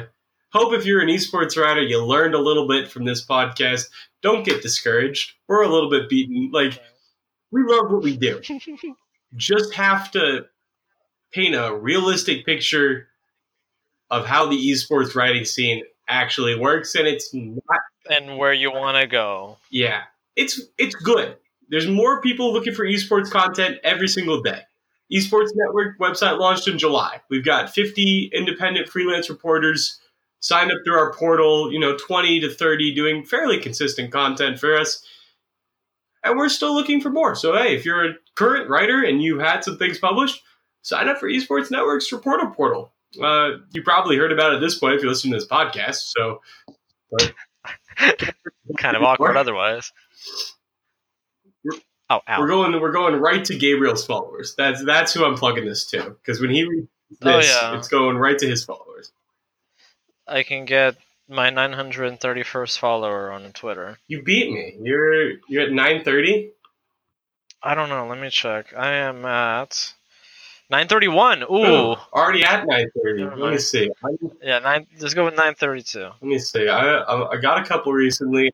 [0.51, 3.85] hope if you're an esports writer, you learned a little bit from this podcast.
[4.21, 5.33] Don't get discouraged.
[5.47, 6.51] We're a little bit beaten.
[6.51, 6.79] Like
[7.51, 8.41] we love what we do.
[9.35, 10.45] Just have to
[11.31, 13.07] paint a realistic picture
[14.09, 17.61] of how the esports writing scene actually works, and it's not.
[18.09, 19.57] and where you want to go.
[19.69, 20.03] Yeah,
[20.35, 21.37] it's it's good.
[21.69, 24.61] There's more people looking for esports content every single day.
[25.11, 27.21] Esports Network website launched in July.
[27.29, 29.99] We've got 50 independent freelance reporters
[30.39, 34.77] signed up through our portal, you know, 20 to 30 doing fairly consistent content for
[34.77, 35.03] us.
[36.23, 37.35] And we're still looking for more.
[37.35, 40.41] So, hey, if you're a current writer and you had some things published,
[40.81, 42.93] sign up for Esports Network's reporter portal.
[43.21, 46.13] Uh, you probably heard about it at this point if you listen to this podcast.
[46.15, 46.41] So,
[48.77, 49.91] kind of awkward otherwise.
[52.09, 52.21] Oh.
[52.39, 52.79] We're going.
[52.79, 54.55] We're going right to Gabriel's followers.
[54.57, 56.11] That's that's who I'm plugging this to.
[56.11, 56.87] Because when he reads
[57.21, 57.77] Oh, this, yeah.
[57.77, 59.11] it's going right to his followers.
[60.27, 60.95] I can get
[61.29, 63.97] my 931st follower on Twitter.
[64.07, 64.75] You beat me.
[64.81, 66.51] You're you're at 9:30.
[67.63, 68.07] I don't know.
[68.07, 68.73] Let me check.
[68.75, 69.93] I am at
[70.69, 71.43] 931.
[71.43, 71.95] Ooh.
[72.13, 73.23] already at nine thirty.
[73.23, 73.89] Never Let me see.
[74.03, 74.09] I,
[74.43, 74.85] Yeah, nine.
[74.99, 75.99] Let's go with 932.
[76.01, 76.67] let me see.
[76.67, 78.53] I, I I got a couple recently.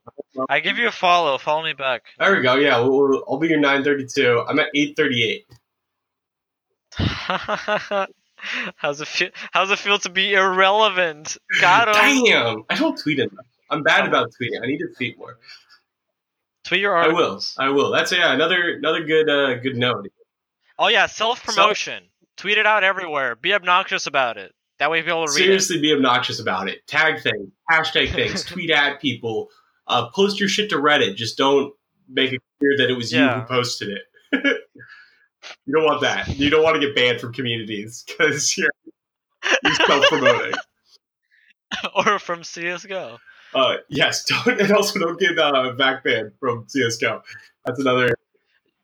[0.49, 1.37] I give you a follow.
[1.39, 2.03] Follow me back.
[2.19, 2.55] There we go.
[2.55, 4.43] Yeah, we'll, we'll- I'll be your nine thirty two.
[4.47, 5.47] I'm at eight thirty eight.
[8.75, 9.29] how's it feel?
[9.51, 11.37] How's it feel to be irrelevant?
[11.61, 12.23] Got him.
[12.25, 13.33] Damn, I don't tweet enough.
[13.71, 14.61] I'm bad about tweeting.
[14.61, 15.39] I need to tweet more.
[16.63, 17.15] Tweet your I will.
[17.15, 17.55] articles.
[17.57, 17.91] I will.
[17.91, 18.31] That's yeah.
[18.33, 20.07] Another another good uh good note.
[20.79, 22.03] Oh yeah, self promotion.
[22.37, 23.35] Tweet it out everywhere.
[23.35, 24.53] Be obnoxious about it.
[24.79, 25.45] That way people will read it.
[25.45, 26.85] Seriously, be obnoxious about it.
[26.87, 29.49] Tag things, hashtag things, tweet at people,
[29.87, 31.15] uh, post your shit to Reddit.
[31.15, 31.73] Just don't
[32.09, 34.01] make it clear that it was you who posted it.
[35.65, 36.27] you don't want that.
[36.27, 38.69] You don't want to get banned from communities because you're,
[39.63, 40.53] you're self promoting.
[41.95, 43.19] or from CS:GO.
[43.53, 47.21] Uh, yes, don't and also don't get uh, VAC banned from CS:GO.
[47.65, 48.15] That's another.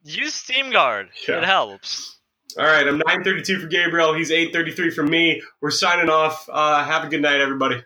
[0.04, 1.10] Use Steam Guard.
[1.28, 1.40] Yeah.
[1.40, 2.20] It helps.
[2.58, 4.14] All right, I'm 9:32 for Gabriel.
[4.14, 5.42] He's 8:33 for me.
[5.62, 6.48] We're signing off.
[6.52, 7.84] Uh, have a good night, everybody.